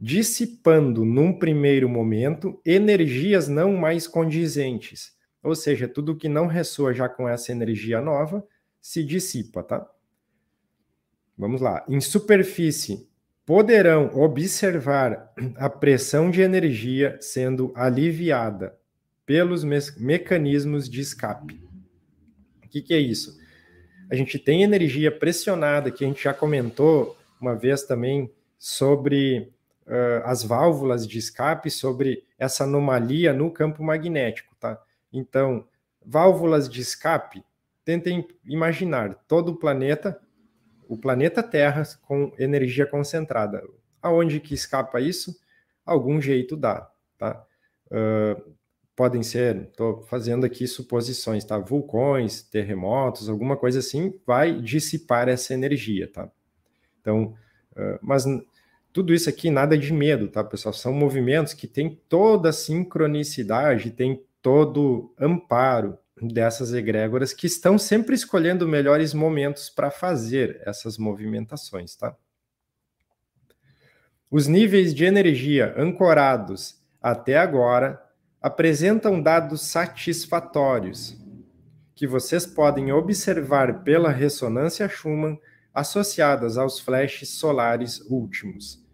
Dissipando, 0.00 1.04
num 1.04 1.38
primeiro 1.38 1.88
momento, 1.88 2.58
energias 2.64 3.48
não 3.48 3.76
mais 3.76 4.06
condizentes, 4.06 5.12
ou 5.42 5.54
seja, 5.54 5.86
tudo 5.86 6.16
que 6.16 6.28
não 6.28 6.46
ressoa 6.46 6.94
já 6.94 7.08
com 7.08 7.28
essa 7.28 7.52
energia 7.52 8.00
nova 8.00 8.46
se 8.80 9.04
dissipa, 9.04 9.62
tá? 9.62 9.86
Vamos 11.36 11.60
lá. 11.60 11.84
Em 11.88 12.00
superfície, 12.00 13.08
poderão 13.44 14.10
observar 14.14 15.32
a 15.56 15.68
pressão 15.68 16.30
de 16.30 16.40
energia 16.40 17.18
sendo 17.20 17.72
aliviada 17.74 18.78
pelos 19.26 19.64
me 19.64 19.78
mecanismos 19.98 20.88
de 20.88 21.00
escape. 21.00 21.62
O 22.64 22.68
que, 22.68 22.80
que 22.80 22.94
é 22.94 22.98
isso? 22.98 23.38
A 24.10 24.14
gente 24.14 24.38
tem 24.38 24.62
energia 24.62 25.10
pressionada, 25.10 25.90
que 25.90 26.04
a 26.04 26.08
gente 26.08 26.22
já 26.22 26.34
comentou 26.34 27.16
uma 27.40 27.54
vez 27.54 27.82
também 27.84 28.30
sobre 28.58 29.52
uh, 29.86 30.24
as 30.24 30.42
válvulas 30.42 31.06
de 31.06 31.18
escape, 31.18 31.70
sobre 31.70 32.24
essa 32.38 32.64
anomalia 32.64 33.32
no 33.32 33.50
campo 33.50 33.82
magnético, 33.82 34.54
tá? 34.58 34.80
Então, 35.12 35.66
válvulas 36.04 36.68
de 36.68 36.80
escape, 36.80 37.44
tentem 37.84 38.26
imaginar 38.44 39.14
todo 39.26 39.50
o 39.50 39.56
planeta, 39.56 40.20
o 40.88 40.96
planeta 40.96 41.42
Terra 41.42 41.82
com 42.02 42.32
energia 42.38 42.86
concentrada. 42.86 43.62
Aonde 44.02 44.40
que 44.40 44.54
escapa 44.54 45.00
isso? 45.00 45.34
Algum 45.84 46.20
jeito 46.20 46.56
dá, 46.56 46.90
tá? 47.18 47.44
Uh, 47.86 48.54
podem 48.96 49.22
ser, 49.22 49.68
estou 49.68 50.02
fazendo 50.02 50.46
aqui 50.46 50.66
suposições, 50.66 51.44
tá? 51.44 51.58
Vulcões, 51.58 52.42
terremotos, 52.42 53.28
alguma 53.28 53.56
coisa 53.56 53.80
assim, 53.80 54.18
vai 54.26 54.60
dissipar 54.60 55.28
essa 55.28 55.52
energia, 55.52 56.10
tá? 56.10 56.30
Então, 57.00 57.34
uh, 57.72 57.98
mas 58.00 58.24
tudo 58.92 59.12
isso 59.12 59.28
aqui 59.28 59.50
nada 59.50 59.76
de 59.76 59.92
medo, 59.92 60.28
tá, 60.28 60.44
pessoal? 60.44 60.72
São 60.72 60.92
movimentos 60.92 61.52
que 61.52 61.66
têm 61.66 62.00
toda 62.08 62.50
a 62.50 62.52
sincronicidade, 62.52 63.90
tem 63.90 64.24
todo 64.40 65.12
amparo 65.18 65.98
dessas 66.20 66.72
egrégoras 66.72 67.32
que 67.32 67.46
estão 67.46 67.76
sempre 67.76 68.14
escolhendo 68.14 68.68
melhores 68.68 69.12
momentos 69.12 69.68
para 69.68 69.90
fazer 69.90 70.60
essas 70.64 70.96
movimentações, 70.96 71.96
tá? 71.96 72.16
Os 74.30 74.46
níveis 74.48 74.94
de 74.94 75.04
energia 75.04 75.74
ancorados 75.76 76.82
até 77.00 77.36
agora 77.36 78.02
apresentam 78.40 79.22
dados 79.22 79.62
satisfatórios, 79.62 81.16
que 81.94 82.06
vocês 82.06 82.44
podem 82.44 82.92
observar 82.92 83.84
pela 83.84 84.10
ressonância 84.10 84.88
Schumann 84.88 85.38
associadas 85.72 86.58
aos 86.58 86.80
flashes 86.80 87.28
solares 87.30 88.00
últimos. 88.10 88.84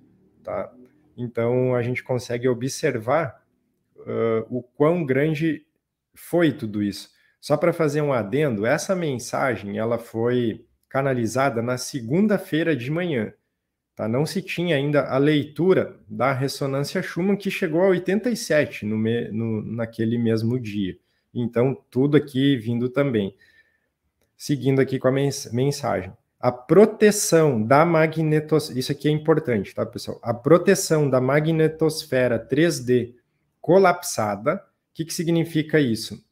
Tá? 0.42 0.72
Então, 1.16 1.74
a 1.74 1.82
gente 1.82 2.02
consegue 2.02 2.48
observar 2.48 3.42
uh, 3.96 4.46
o 4.48 4.62
quão 4.62 5.04
grande 5.04 5.66
foi 6.20 6.52
tudo 6.52 6.82
isso. 6.82 7.10
Só 7.40 7.56
para 7.56 7.72
fazer 7.72 8.02
um 8.02 8.12
adendo, 8.12 8.66
essa 8.66 8.94
mensagem 8.94 9.78
ela 9.78 9.98
foi 9.98 10.64
canalizada 10.88 11.62
na 11.62 11.78
segunda-feira 11.78 12.76
de 12.76 12.90
manhã. 12.90 13.32
Tá? 13.96 14.06
Não 14.06 14.26
se 14.26 14.42
tinha 14.42 14.76
ainda 14.76 15.08
a 15.08 15.18
leitura 15.18 15.98
da 16.08 16.32
ressonância 16.32 17.02
Schumann, 17.02 17.36
que 17.36 17.50
chegou 17.50 17.82
a 17.82 17.88
87 17.88 18.84
no, 18.84 18.96
me, 18.96 19.28
no 19.28 19.62
naquele 19.62 20.18
mesmo 20.18 20.58
dia. 20.58 20.98
Então, 21.34 21.76
tudo 21.90 22.16
aqui 22.16 22.56
vindo 22.56 22.88
também. 22.88 23.34
Seguindo 24.36 24.80
aqui 24.80 24.98
com 24.98 25.08
a 25.08 25.12
mens 25.12 25.50
mensagem. 25.52 26.12
A 26.38 26.50
proteção 26.50 27.62
da 27.62 27.84
magnetosfera, 27.84 28.78
isso 28.78 28.92
aqui 28.92 29.08
é 29.08 29.10
importante, 29.10 29.74
tá, 29.74 29.84
pessoal? 29.84 30.18
A 30.22 30.32
proteção 30.32 31.08
da 31.08 31.20
magnetosfera 31.20 32.38
3D 32.38 33.14
colapsada, 33.60 34.64
que, 35.00 35.04
que 35.06 35.14
significa 35.14 35.80
isso? 35.80 36.22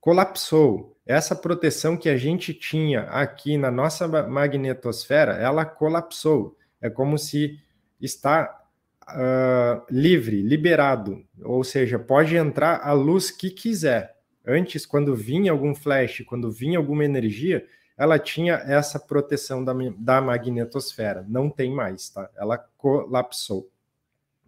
Colapsou. 0.00 0.96
Essa 1.04 1.34
proteção 1.34 1.96
que 1.96 2.08
a 2.08 2.16
gente 2.16 2.54
tinha 2.54 3.02
aqui 3.02 3.58
na 3.58 3.70
nossa 3.70 4.06
magnetosfera, 4.06 5.32
ela 5.32 5.64
colapsou. 5.64 6.56
É 6.80 6.88
como 6.88 7.18
se 7.18 7.58
está 8.00 8.62
uh, 9.02 9.82
livre, 9.90 10.42
liberado, 10.42 11.24
ou 11.42 11.62
seja, 11.64 11.98
pode 11.98 12.36
entrar 12.36 12.80
a 12.82 12.92
luz 12.92 13.30
que 13.30 13.50
quiser. 13.50 14.16
Antes, 14.46 14.86
quando 14.86 15.14
vinha 15.14 15.52
algum 15.52 15.74
flash, 15.74 16.22
quando 16.26 16.50
vinha 16.50 16.78
alguma 16.78 17.04
energia, 17.04 17.66
ela 17.96 18.18
tinha 18.18 18.54
essa 18.54 18.98
proteção 18.98 19.64
da, 19.64 19.74
da 19.98 20.20
magnetosfera. 20.20 21.24
Não 21.28 21.50
tem 21.50 21.70
mais, 21.70 22.10
tá? 22.10 22.30
Ela 22.36 22.58
colapsou. 22.78 23.68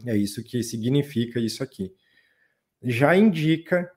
É 0.04 0.16
isso 0.16 0.42
que 0.42 0.62
significa 0.62 1.40
isso 1.40 1.62
aqui. 1.62 1.92
Já 2.82 3.16
indica 3.16 3.90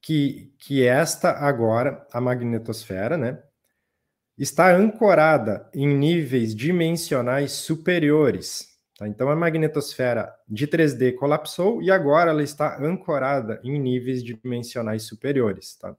que, 0.00 0.54
que 0.58 0.86
esta 0.86 1.30
agora, 1.30 2.06
a 2.12 2.20
magnetosfera, 2.20 3.16
né? 3.16 3.42
está 4.36 4.74
ancorada 4.74 5.68
em 5.72 5.86
níveis 5.86 6.54
dimensionais 6.54 7.52
superiores. 7.52 8.68
Tá? 8.98 9.08
Então, 9.08 9.28
a 9.28 9.36
magnetosfera 9.36 10.34
de 10.48 10.66
3D 10.66 11.14
colapsou 11.14 11.82
e 11.82 11.90
agora 11.90 12.30
ela 12.30 12.42
está 12.42 12.82
ancorada 12.82 13.60
em 13.62 13.78
níveis 13.78 14.22
dimensionais 14.22 15.04
superiores. 15.04 15.76
Tá? 15.76 15.96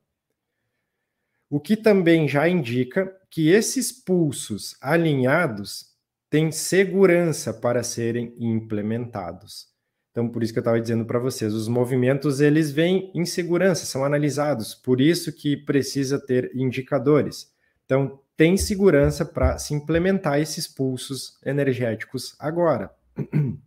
O 1.50 1.60
que 1.60 1.78
também 1.78 2.28
já 2.28 2.48
indica 2.48 3.16
que 3.30 3.50
esses 3.50 3.92
pulsos 3.92 4.76
alinhados 4.82 5.94
têm 6.30 6.52
segurança 6.52 7.54
para 7.54 7.84
serem 7.84 8.34
implementados. 8.38 9.75
Então, 10.16 10.30
por 10.30 10.42
isso 10.42 10.54
que 10.54 10.60
eu 10.60 10.62
estava 10.62 10.80
dizendo 10.80 11.04
para 11.04 11.20
vocês, 11.20 11.54
os 11.54 11.68
movimentos 11.68 12.40
eles 12.40 12.72
vêm 12.72 13.12
em 13.14 13.26
segurança, 13.26 13.86
são 13.86 14.06
analisados, 14.06 14.74
por 14.74 15.02
isso 15.02 15.30
que 15.34 15.58
precisa 15.58 16.18
ter 16.18 16.56
indicadores. 16.56 17.54
Então, 17.84 18.22
tem 18.38 18.56
segurança 18.56 19.26
para 19.26 19.58
se 19.58 19.74
implementar 19.74 20.40
esses 20.40 20.70
pulsos 20.70 21.38
energéticos 21.46 22.34
agora. 22.40 22.96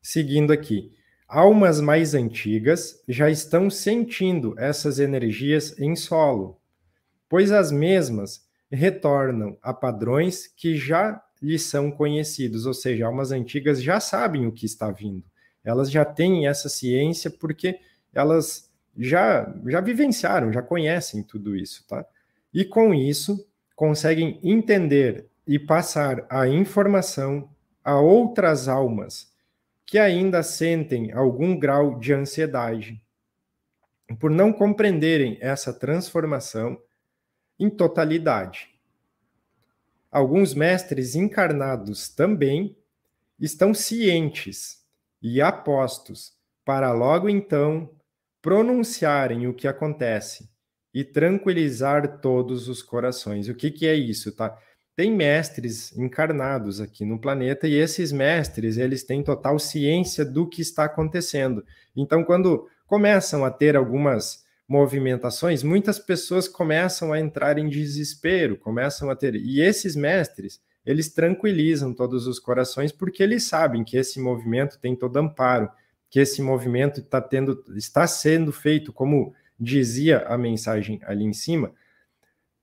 Seguindo 0.00 0.52
aqui, 0.52 0.92
almas 1.26 1.80
mais 1.80 2.14
antigas 2.14 3.02
já 3.08 3.28
estão 3.28 3.68
sentindo 3.68 4.54
essas 4.56 5.00
energias 5.00 5.76
em 5.76 5.96
solo, 5.96 6.60
pois 7.28 7.50
as 7.50 7.72
mesmas 7.72 8.46
retornam 8.70 9.58
a 9.60 9.74
padrões 9.74 10.46
que 10.46 10.76
já 10.76 11.20
lhes 11.42 11.62
são 11.62 11.90
conhecidos, 11.90 12.66
ou 12.66 12.74
seja, 12.74 13.06
almas 13.06 13.30
antigas 13.30 13.82
já 13.82 14.00
sabem 14.00 14.46
o 14.46 14.52
que 14.52 14.66
está 14.66 14.90
vindo. 14.90 15.24
Elas 15.62 15.90
já 15.90 16.04
têm 16.04 16.46
essa 16.46 16.68
ciência 16.68 17.30
porque 17.30 17.78
elas 18.12 18.70
já 18.96 19.52
já 19.66 19.80
vivenciaram, 19.80 20.52
já 20.52 20.62
conhecem 20.62 21.22
tudo 21.22 21.56
isso, 21.56 21.84
tá? 21.86 22.04
E 22.52 22.64
com 22.64 22.94
isso 22.94 23.46
conseguem 23.74 24.38
entender 24.42 25.26
e 25.46 25.58
passar 25.58 26.24
a 26.30 26.46
informação 26.46 27.50
a 27.82 28.00
outras 28.00 28.68
almas 28.68 29.32
que 29.84 29.98
ainda 29.98 30.42
sentem 30.42 31.12
algum 31.12 31.58
grau 31.58 31.98
de 31.98 32.12
ansiedade 32.12 33.02
por 34.18 34.30
não 34.30 34.52
compreenderem 34.52 35.38
essa 35.40 35.72
transformação 35.72 36.80
em 37.58 37.68
totalidade. 37.68 38.73
Alguns 40.14 40.54
mestres 40.54 41.16
encarnados 41.16 42.08
também 42.08 42.76
estão 43.36 43.74
cientes 43.74 44.78
e 45.20 45.42
apostos 45.42 46.34
para 46.64 46.92
logo 46.92 47.28
então 47.28 47.90
pronunciarem 48.40 49.48
o 49.48 49.52
que 49.52 49.66
acontece 49.66 50.48
e 50.94 51.02
tranquilizar 51.02 52.20
todos 52.20 52.68
os 52.68 52.80
corações. 52.80 53.48
O 53.48 53.56
que, 53.56 53.72
que 53.72 53.88
é 53.88 53.94
isso, 53.96 54.30
tá? 54.30 54.56
Tem 54.94 55.10
mestres 55.10 55.90
encarnados 55.98 56.80
aqui 56.80 57.04
no 57.04 57.20
planeta 57.20 57.66
e 57.66 57.74
esses 57.74 58.12
mestres, 58.12 58.76
eles 58.76 59.02
têm 59.02 59.20
total 59.20 59.58
ciência 59.58 60.24
do 60.24 60.48
que 60.48 60.62
está 60.62 60.84
acontecendo. 60.84 61.64
Então, 61.96 62.22
quando 62.22 62.68
começam 62.86 63.44
a 63.44 63.50
ter 63.50 63.74
algumas 63.74 64.43
movimentações, 64.68 65.62
muitas 65.62 65.98
pessoas 65.98 66.48
começam 66.48 67.12
a 67.12 67.20
entrar 67.20 67.58
em 67.58 67.68
desespero, 67.68 68.56
começam 68.56 69.10
a 69.10 69.16
ter. 69.16 69.34
E 69.34 69.60
esses 69.60 69.94
mestres, 69.94 70.60
eles 70.84 71.12
tranquilizam 71.12 71.92
todos 71.92 72.26
os 72.26 72.38
corações 72.38 72.90
porque 72.90 73.22
eles 73.22 73.44
sabem 73.44 73.84
que 73.84 73.96
esse 73.96 74.18
movimento 74.18 74.78
tem 74.78 74.96
todo 74.96 75.16
amparo, 75.18 75.70
que 76.10 76.20
esse 76.20 76.40
movimento 76.40 77.00
está 77.00 77.20
tendo, 77.20 77.62
está 77.76 78.06
sendo 78.06 78.52
feito, 78.52 78.92
como 78.92 79.34
dizia 79.58 80.20
a 80.26 80.36
mensagem 80.38 81.00
ali 81.04 81.24
em 81.24 81.32
cima. 81.32 81.72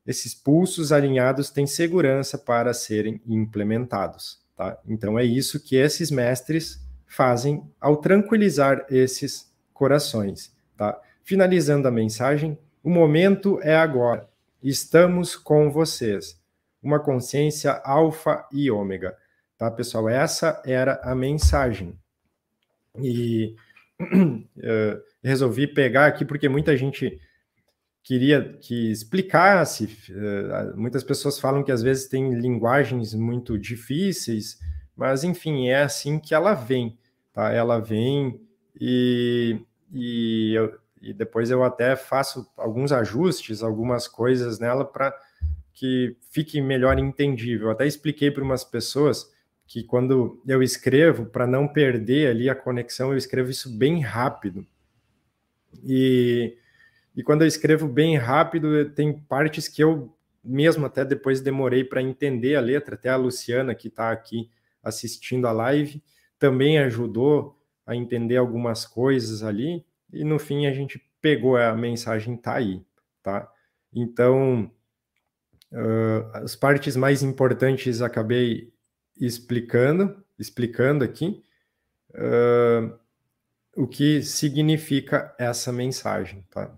Esses 0.06 0.34
pulsos 0.34 0.92
alinhados 0.92 1.50
têm 1.50 1.68
segurança 1.68 2.38
para 2.38 2.74
serem 2.74 3.22
implementados, 3.28 4.40
tá? 4.56 4.78
Então 4.88 5.18
é 5.18 5.24
isso 5.24 5.60
que 5.60 5.76
esses 5.76 6.10
mestres 6.10 6.82
fazem 7.06 7.64
ao 7.80 7.98
tranquilizar 7.98 8.86
esses 8.90 9.52
corações, 9.74 10.52
tá? 10.76 11.00
Finalizando 11.24 11.88
a 11.88 11.92
mensagem, 11.92 12.58
o 12.84 12.90
momento 12.90 13.60
é 13.62 13.76
agora. 13.76 14.28
Estamos 14.62 15.36
com 15.36 15.72
vocês. 15.72 16.40
Uma 16.82 17.00
consciência 17.00 17.74
alfa 17.84 18.48
e 18.52 18.70
ômega. 18.72 19.16
Tá, 19.58 19.70
pessoal? 19.70 20.10
Essa 20.10 20.62
era 20.66 21.00
a 21.04 21.14
mensagem. 21.14 21.96
E 23.00 23.56
uh, 24.02 25.02
resolvi 25.24 25.68
pegar 25.68 26.08
aqui 26.08 26.26
porque 26.26 26.50
muita 26.50 26.76
gente 26.76 27.20
queria 28.04 28.58
que 28.60 28.92
explicasse. 28.92 29.86
Uh, 30.10 30.76
muitas 30.76 31.04
pessoas 31.04 31.40
falam 31.40 31.64
que 31.64 31.72
às 31.72 31.84
vezes 31.84 32.08
tem 32.08 32.34
linguagens 32.34 33.14
muito 33.14 33.58
difíceis, 33.58 34.60
mas 34.96 35.24
enfim, 35.24 35.68
é 35.70 35.84
assim 35.84 36.20
que 36.20 36.34
ela 36.34 36.56
vem. 36.56 36.98
Tá? 37.32 37.52
Ela 37.52 37.80
vem 37.80 38.42
e, 38.80 39.60
e 39.94 40.54
eu, 40.56 40.81
e 41.02 41.14
depois 41.14 41.50
eu 41.50 41.64
até 41.64 41.96
faço 41.96 42.50
alguns 42.56 42.92
ajustes, 42.92 43.64
algumas 43.64 44.08
coisas 44.08 44.60
nela 44.60 44.86
para 44.86 45.14
que 45.74 46.16
fique 46.32 46.62
melhor 46.62 47.00
entendível. 47.00 47.68
Eu 47.68 47.72
até 47.72 47.88
expliquei 47.88 48.30
para 48.30 48.44
umas 48.44 48.64
pessoas 48.64 49.32
que 49.66 49.84
quando 49.84 50.42
eu 50.48 50.62
escrevo, 50.62 51.26
para 51.26 51.48
não 51.48 51.68
perder 51.68 52.30
ali 52.30 52.50
a 52.50 52.56
conexão, 52.56 53.12
eu 53.12 53.18
escrevo 53.18 53.50
isso 53.50 53.76
bem 53.78 54.02
rápido. 54.02 54.66
E, 55.84 56.58
e 57.16 57.24
quando 57.24 57.42
eu 57.42 57.48
escrevo 57.48 57.88
bem 57.88 58.18
rápido, 58.18 58.90
tem 58.92 59.14
partes 59.14 59.68
que 59.68 59.84
eu 59.84 60.14
mesmo 60.44 60.86
até 60.86 61.06
depois 61.06 61.40
demorei 61.40 61.84
para 61.84 62.02
entender 62.02 62.56
a 62.56 62.62
letra, 62.62 62.96
até 62.96 63.10
a 63.10 63.16
Luciana 63.16 63.74
que 63.74 63.88
está 63.88 64.12
aqui 64.12 64.50
assistindo 64.84 65.48
a 65.48 65.52
live 65.52 66.02
também 66.42 66.80
ajudou 66.80 67.56
a 67.86 67.96
entender 67.96 68.36
algumas 68.36 68.84
coisas 68.84 69.44
ali 69.44 69.86
e 70.12 70.24
no 70.24 70.40
fim 70.40 70.66
a 70.66 70.74
gente 70.74 71.02
pegou 71.22 71.58
a 71.58 71.76
mensagem 71.76 72.36
tá 72.36 72.56
aí, 72.56 72.84
tá? 73.22 73.50
Então, 73.94 74.72
uh, 75.72 76.38
as 76.38 76.56
partes 76.56 76.96
mais 76.96 77.22
importantes 77.22 78.02
acabei 78.02 78.74
explicando, 79.20 80.24
explicando 80.40 81.04
aqui 81.04 81.44
uh, 82.12 82.98
o 83.76 83.88
que 83.88 84.22
significa 84.22 85.34
essa 85.38 85.72
mensagem, 85.72 86.46
tá? 86.50 86.76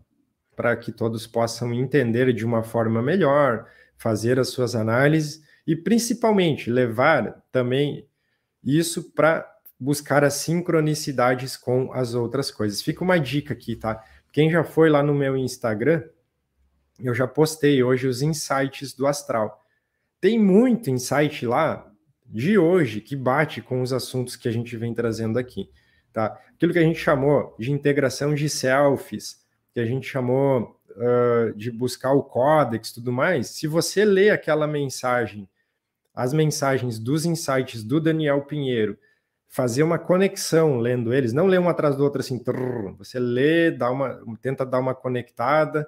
Para 0.56 0.76
que 0.76 0.92
todos 0.92 1.26
possam 1.26 1.74
entender 1.74 2.32
de 2.34 2.46
uma 2.46 2.64
forma 2.64 3.02
melhor, 3.02 3.68
fazer 3.98 4.40
as 4.40 4.50
suas 4.50 4.76
análises 4.76 5.44
e 5.66 5.76
principalmente 5.76 6.70
levar 6.70 7.42
também 7.52 8.08
isso 8.64 9.12
para 9.14 9.53
buscar 9.84 10.24
as 10.24 10.36
sincronicidades 10.36 11.58
com 11.58 11.92
as 11.92 12.14
outras 12.14 12.50
coisas. 12.50 12.82
Fica 12.82 13.04
uma 13.04 13.20
dica 13.20 13.54
aqui, 13.54 13.76
tá? 13.76 14.02
Quem 14.32 14.50
já 14.50 14.64
foi 14.64 14.90
lá 14.90 15.04
no 15.04 15.14
meu 15.14 15.36
Instagram, 15.36 16.04
eu 17.00 17.14
já 17.14 17.28
postei 17.28 17.84
hoje 17.84 18.08
os 18.08 18.22
insights 18.22 18.94
do 18.94 19.06
astral. 19.06 19.62
Tem 20.22 20.40
muito 20.40 20.90
insight 20.90 21.46
lá 21.46 21.92
de 22.26 22.58
hoje 22.58 23.02
que 23.02 23.16
bate 23.16 23.62
com 23.62 23.82
os 23.82 23.92
assuntos 23.92 24.38
que 24.38 24.48
a 24.48 24.52
gente 24.52 24.76
vem 24.78 24.94
trazendo 24.94 25.38
aqui, 25.38 25.70
tá? 26.14 26.40
Aquilo 26.56 26.72
que 26.72 26.80
a 26.80 26.84
gente 26.84 26.98
chamou 26.98 27.54
de 27.60 27.72
integração 27.72 28.34
de 28.34 28.50
selfies, 28.50 29.44
que 29.74 29.82
a 29.82 29.86
gente 29.86 30.08
chamou 30.08 30.80
uh, 30.92 31.54
de 31.56 31.70
buscar 31.70 32.14
o 32.14 32.24
códex, 32.24 32.94
tudo 32.94 33.12
mais. 33.12 33.50
Se 33.50 33.68
você 33.68 34.06
lê 34.06 34.30
aquela 34.30 34.66
mensagem, 34.66 35.48
as 36.16 36.32
mensagens 36.32 36.98
dos 36.98 37.26
insights 37.26 37.84
do 37.84 38.00
Daniel 38.00 38.44
Pinheiro 38.44 38.98
fazer 39.54 39.84
uma 39.84 40.00
conexão 40.00 40.80
lendo 40.80 41.14
eles, 41.14 41.32
não 41.32 41.46
ler 41.46 41.60
um 41.60 41.70
atrás 41.70 41.96
do 41.96 42.04
outro 42.04 42.22
assim, 42.22 42.40
trrr, 42.40 42.96
você 42.98 43.20
lê, 43.20 43.70
dá 43.70 43.92
uma, 43.92 44.20
tenta 44.42 44.66
dar 44.66 44.80
uma 44.80 44.96
conectada, 44.96 45.88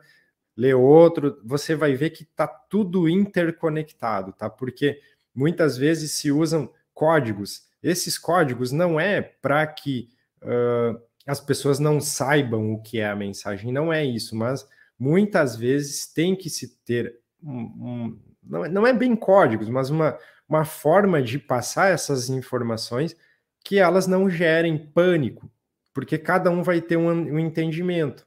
lê 0.55 0.71
outro, 0.75 1.41
você 1.43 1.73
vai 1.73 1.95
ver 1.95 2.11
que 2.11 2.21
está 2.21 2.47
tudo 2.47 3.09
interconectado, 3.09 4.31
tá? 4.33 4.51
Porque 4.51 5.01
muitas 5.33 5.77
vezes 5.77 6.11
se 6.11 6.31
usam 6.31 6.71
códigos. 6.93 7.63
Esses 7.81 8.19
códigos 8.19 8.71
não 8.71 8.99
é 8.99 9.19
para 9.19 9.65
que 9.65 10.09
uh, 10.43 11.01
as 11.25 11.41
pessoas 11.41 11.79
não 11.79 11.99
saibam 11.99 12.71
o 12.71 12.79
que 12.83 12.99
é 12.99 13.09
a 13.09 13.15
mensagem, 13.15 13.73
não 13.73 13.91
é 13.91 14.05
isso, 14.05 14.35
mas 14.35 14.69
muitas 14.97 15.55
vezes 15.55 16.05
tem 16.05 16.35
que 16.35 16.51
se 16.51 16.77
ter 16.85 17.19
um, 17.41 17.61
um 17.61 18.19
não, 18.43 18.63
é, 18.63 18.69
não 18.69 18.85
é 18.85 18.93
bem 18.93 19.15
códigos, 19.15 19.69
mas 19.69 19.89
uma, 19.89 20.15
uma 20.47 20.65
forma 20.65 21.19
de 21.19 21.39
passar 21.39 21.91
essas 21.91 22.29
informações 22.29 23.17
que 23.65 23.79
elas 23.79 24.05
não 24.05 24.29
gerem 24.29 24.77
pânico, 24.77 25.51
porque 25.91 26.19
cada 26.19 26.51
um 26.51 26.61
vai 26.61 26.79
ter 26.79 26.97
um, 26.97 27.09
um 27.09 27.39
entendimento. 27.39 28.25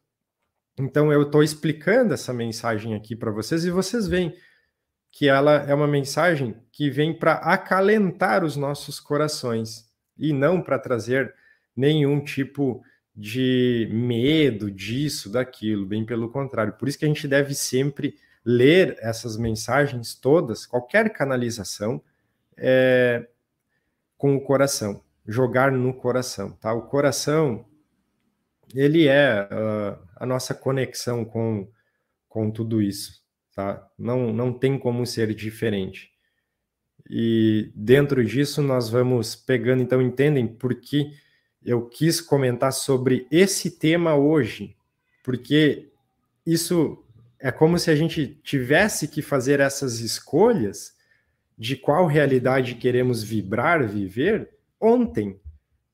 Então 0.76 1.12
eu 1.12 1.22
estou 1.22 1.44
explicando 1.44 2.12
essa 2.12 2.32
mensagem 2.32 2.94
aqui 2.96 3.14
para 3.14 3.30
vocês 3.30 3.64
e 3.64 3.70
vocês 3.70 4.08
veem 4.08 4.34
que 5.12 5.28
ela 5.28 5.64
é 5.68 5.72
uma 5.72 5.86
mensagem 5.86 6.56
que 6.72 6.90
vem 6.90 7.16
para 7.16 7.34
acalentar 7.34 8.44
os 8.44 8.56
nossos 8.56 8.98
corações 8.98 9.88
e 10.18 10.32
não 10.32 10.60
para 10.60 10.78
trazer 10.78 11.32
nenhum 11.74 12.20
tipo 12.20 12.82
de 13.14 13.88
medo 13.92 14.70
disso, 14.70 15.30
daquilo, 15.30 15.86
bem 15.86 16.04
pelo 16.04 16.30
contrário. 16.30 16.72
Por 16.72 16.88
isso 16.88 16.98
que 16.98 17.04
a 17.04 17.08
gente 17.08 17.28
deve 17.28 17.54
sempre 17.54 18.16
ler 18.44 18.96
essas 19.00 19.36
mensagens 19.36 20.16
todas, 20.16 20.66
qualquer 20.66 21.12
canalização, 21.12 22.02
é, 22.56 23.28
com 24.16 24.34
o 24.34 24.40
coração 24.40 25.00
jogar 25.28 25.70
no 25.70 25.92
coração, 25.92 26.52
tá? 26.52 26.72
O 26.72 26.86
coração, 26.86 27.66
ele 28.74 29.06
é 29.06 29.42
uh, 29.42 30.02
a 30.16 30.24
nossa 30.24 30.54
conexão 30.54 31.22
com, 31.22 31.70
com 32.26 32.50
tudo 32.50 32.80
isso, 32.80 33.22
tá? 33.54 33.86
Não, 33.98 34.32
não 34.32 34.54
tem 34.54 34.78
como 34.78 35.04
ser 35.04 35.34
diferente. 35.34 36.10
E 37.10 37.70
dentro 37.74 38.24
disso 38.24 38.62
nós 38.62 38.88
vamos 38.88 39.36
pegando, 39.36 39.82
então 39.82 40.00
entendem 40.00 40.46
por 40.46 40.74
que 40.74 41.12
eu 41.62 41.86
quis 41.86 42.22
comentar 42.22 42.72
sobre 42.72 43.26
esse 43.30 43.78
tema 43.78 44.14
hoje, 44.14 44.74
porque 45.22 45.90
isso 46.46 47.04
é 47.38 47.52
como 47.52 47.78
se 47.78 47.90
a 47.90 47.94
gente 47.94 48.26
tivesse 48.42 49.06
que 49.06 49.20
fazer 49.20 49.60
essas 49.60 50.00
escolhas 50.00 50.96
de 51.56 51.76
qual 51.76 52.06
realidade 52.06 52.76
queremos 52.76 53.22
vibrar, 53.22 53.86
viver, 53.86 54.57
ontem. 54.80 55.40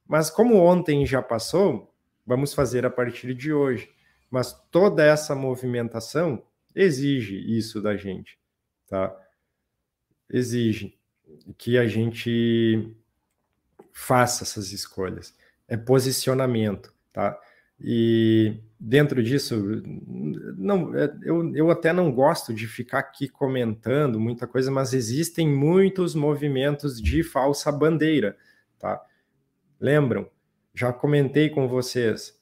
Mas 0.07 0.31
como 0.31 0.57
ontem 0.57 1.07
já 1.07 1.23
passou, 1.23 1.93
vamos 2.27 2.53
fazer 2.55 2.85
a 2.85 2.91
partir 2.91 3.35
de 3.35 3.53
hoje. 3.53 3.91
Mas 4.31 4.53
toda 4.71 5.05
essa 5.05 5.35
movimentação 5.35 6.43
exige 6.75 7.37
isso 7.37 7.81
da 7.81 7.97
gente. 7.97 8.39
tá? 8.89 9.15
Exige 10.29 10.99
que 11.57 11.79
a 11.79 11.87
gente 11.87 12.95
faça 13.93 14.45
essas 14.45 14.73
escolhas. 14.73 15.35
É 15.69 15.77
posicionamento, 15.77 16.93
tá? 17.13 17.39
E 17.81 18.61
dentro 18.79 19.23
disso, 19.23 19.83
não, 20.57 20.95
eu, 21.23 21.55
eu 21.55 21.71
até 21.71 21.93
não 21.93 22.13
gosto 22.13 22.53
de 22.53 22.67
ficar 22.67 22.99
aqui 23.01 23.29
comentando 23.29 24.21
muita 24.21 24.47
coisa, 24.47 24.71
mas 24.71 24.93
existem 24.93 25.49
muitos 25.49 26.15
movimentos 26.15 27.01
de 27.01 27.23
falsa 27.23 27.71
bandeira, 27.73 28.37
tá? 28.79 29.05
Lembram? 29.81 30.29
Já 30.75 30.93
comentei 30.93 31.51
com 31.51 31.69
vocês. 31.69 32.35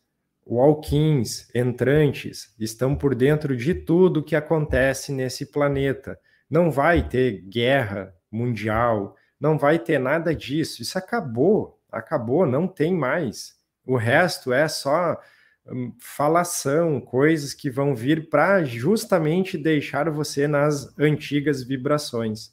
Walk-ins, 0.46 1.48
entrantes, 1.54 2.54
estão 2.58 2.96
por 2.96 3.14
dentro 3.14 3.56
de 3.56 3.74
tudo 3.74 4.22
que 4.22 4.34
acontece 4.34 5.12
nesse 5.12 5.46
planeta. 5.46 6.18
Não 6.50 6.70
vai 6.70 7.06
ter 7.08 7.42
guerra 7.42 8.14
mundial, 8.30 9.16
não 9.38 9.56
vai 9.56 9.78
ter 9.78 9.98
nada 9.98 10.34
disso. 10.34 10.82
Isso 10.82 10.98
acabou, 10.98 11.80
acabou, 11.90 12.46
não 12.46 12.66
tem 12.66 12.94
mais. 12.94 13.54
O 13.86 13.96
resto 13.96 14.52
é 14.52 14.66
só 14.68 15.20
hum, 15.66 15.94
falação, 16.00 17.00
coisas 17.00 17.54
que 17.54 17.70
vão 17.70 17.94
vir 17.94 18.28
para 18.28 18.64
justamente 18.64 19.56
deixar 19.56 20.10
você 20.10 20.48
nas 20.48 20.96
antigas 20.98 21.62
vibrações, 21.62 22.52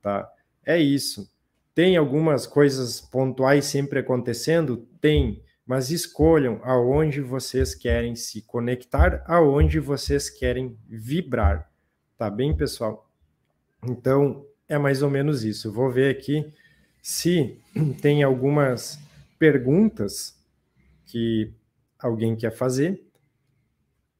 tá? 0.00 0.30
É 0.64 0.78
isso. 0.78 1.33
Tem 1.74 1.96
algumas 1.96 2.46
coisas 2.46 3.00
pontuais 3.00 3.64
sempre 3.64 3.98
acontecendo? 3.98 4.88
Tem, 5.00 5.42
mas 5.66 5.90
escolham 5.90 6.60
aonde 6.62 7.20
vocês 7.20 7.74
querem 7.74 8.14
se 8.14 8.42
conectar, 8.42 9.24
aonde 9.26 9.80
vocês 9.80 10.30
querem 10.30 10.78
vibrar. 10.86 11.68
Tá 12.16 12.30
bem, 12.30 12.56
pessoal? 12.56 13.10
Então, 13.82 14.46
é 14.68 14.78
mais 14.78 15.02
ou 15.02 15.10
menos 15.10 15.42
isso. 15.44 15.72
Vou 15.72 15.90
ver 15.90 16.16
aqui 16.16 16.52
se 17.02 17.58
tem 18.00 18.22
algumas 18.22 18.98
perguntas 19.38 20.38
que 21.06 21.52
alguém 21.98 22.36
quer 22.36 22.52
fazer, 22.52 23.04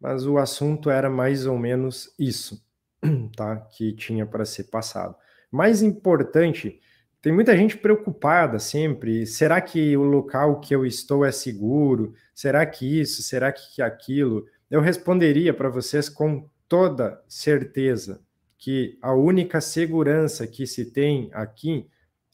mas 0.00 0.26
o 0.26 0.38
assunto 0.38 0.90
era 0.90 1.09
mais 1.09 1.46
ou 1.46 1.57
menos 1.57 2.12
isso, 2.18 2.62
tá? 3.36 3.57
Que 3.57 3.92
tinha 3.92 4.26
para 4.26 4.44
ser 4.44 4.64
passado. 4.64 5.14
Mais 5.50 5.82
importante, 5.82 6.80
tem 7.25 7.33
muita 7.33 7.57
gente 7.57 7.79
preocupada 7.79 8.59
sempre. 8.59 9.25
Será 9.25 9.59
que 9.59 9.97
o 9.97 10.03
local 10.03 10.61
que 10.61 10.75
eu 10.75 10.85
estou 10.85 11.25
é 11.25 11.33
seguro? 11.33 12.12
Será 12.35 12.66
que 12.66 13.01
isso? 13.01 13.22
Será 13.22 13.51
que 13.51 13.81
aquilo? 13.81 14.47
Eu 14.70 14.83
responderia 14.83 15.55
para 15.55 15.70
vocês 15.70 16.11
com 16.11 16.47
toda 16.68 17.25
certeza 17.27 18.20
que 18.59 18.99
a 19.01 19.14
única 19.14 19.59
segurança 19.62 20.47
que 20.47 20.66
se 20.66 20.93
tem 20.93 21.31
aqui 21.33 21.89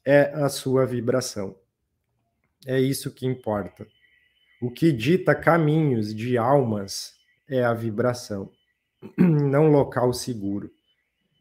é 0.05 0.23
a 0.35 0.49
sua 0.49 0.85
vibração. 0.85 1.55
É 2.67 2.81
isso 2.81 3.15
que 3.15 3.25
importa. 3.25 3.87
O 4.61 4.73
que 4.73 4.91
dita 4.91 5.37
caminhos 5.37 6.13
de 6.13 6.37
almas 6.37 7.15
é 7.49 7.63
a 7.63 7.73
vibração, 7.73 8.51
não 9.17 9.71
local 9.71 10.13
seguro. 10.13 10.69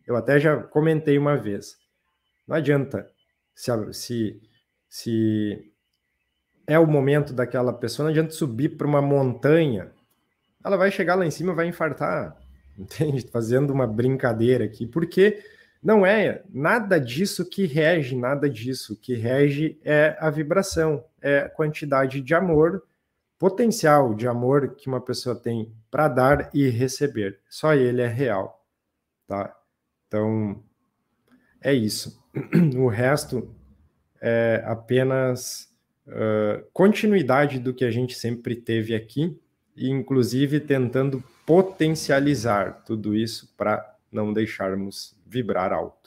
Eu 0.06 0.16
até 0.16 0.40
já 0.40 0.56
comentei 0.56 1.18
uma 1.18 1.36
vez. 1.36 1.80
Não 2.48 2.56
adianta 2.56 3.10
se, 3.60 3.72
se, 3.92 4.42
se 4.88 5.72
é 6.68 6.80
o 6.80 6.88
momento 6.88 7.34
daquela 7.34 7.74
pessoa, 7.74 8.06
não 8.06 8.12
adianta 8.12 8.32
subir 8.32 8.78
para 8.78 8.88
uma 8.88 9.02
montanha. 9.02 9.92
Ela 10.64 10.78
vai 10.78 10.92
chegar 10.92 11.16
lá 11.16 11.26
em 11.26 11.32
cima 11.32 11.54
vai 11.54 11.68
infartar, 11.68 12.38
entende? 12.78 13.28
Fazendo 13.32 13.72
uma 13.72 13.88
brincadeira 13.88 14.66
aqui, 14.66 14.86
porque 14.86 15.44
não 15.82 16.06
é 16.06 16.44
nada 16.50 17.00
disso 17.00 17.50
que 17.50 17.66
rege, 17.66 18.16
nada 18.16 18.50
disso. 18.50 18.98
Que 19.00 19.16
rege 19.16 19.80
é 19.84 20.16
a 20.20 20.30
vibração, 20.30 21.04
é 21.22 21.40
a 21.40 21.50
quantidade 21.50 22.22
de 22.22 22.34
amor 22.36 22.84
potencial 23.40 24.14
de 24.14 24.28
amor 24.28 24.76
que 24.76 24.90
uma 24.90 25.00
pessoa 25.00 25.34
tem 25.34 25.74
para 25.90 26.10
dar 26.10 26.50
e 26.54 26.68
receber. 26.68 27.40
Só 27.50 27.74
ele 27.74 28.02
é 28.02 28.08
real, 28.08 28.66
tá? 29.26 29.56
Então, 30.08 30.62
é 31.62 31.74
isso. 31.74 32.19
O 32.78 32.88
resto 32.88 33.50
é 34.22 34.62
apenas 34.66 35.70
uh, 36.08 36.64
continuidade 36.74 37.60
do 37.60 37.74
que 37.74 37.86
a 37.86 37.92
gente 37.92 38.16
sempre 38.16 38.56
teve 38.56 38.94
aqui, 38.94 39.38
e 39.76 39.90
inclusive 39.90 40.60
tentando 40.60 41.24
potencializar 41.46 42.84
tudo 42.86 43.16
isso 43.16 43.54
para 43.56 43.96
não 44.12 44.34
deixarmos 44.34 45.18
vibrar 45.26 45.72
alto. 45.72 45.99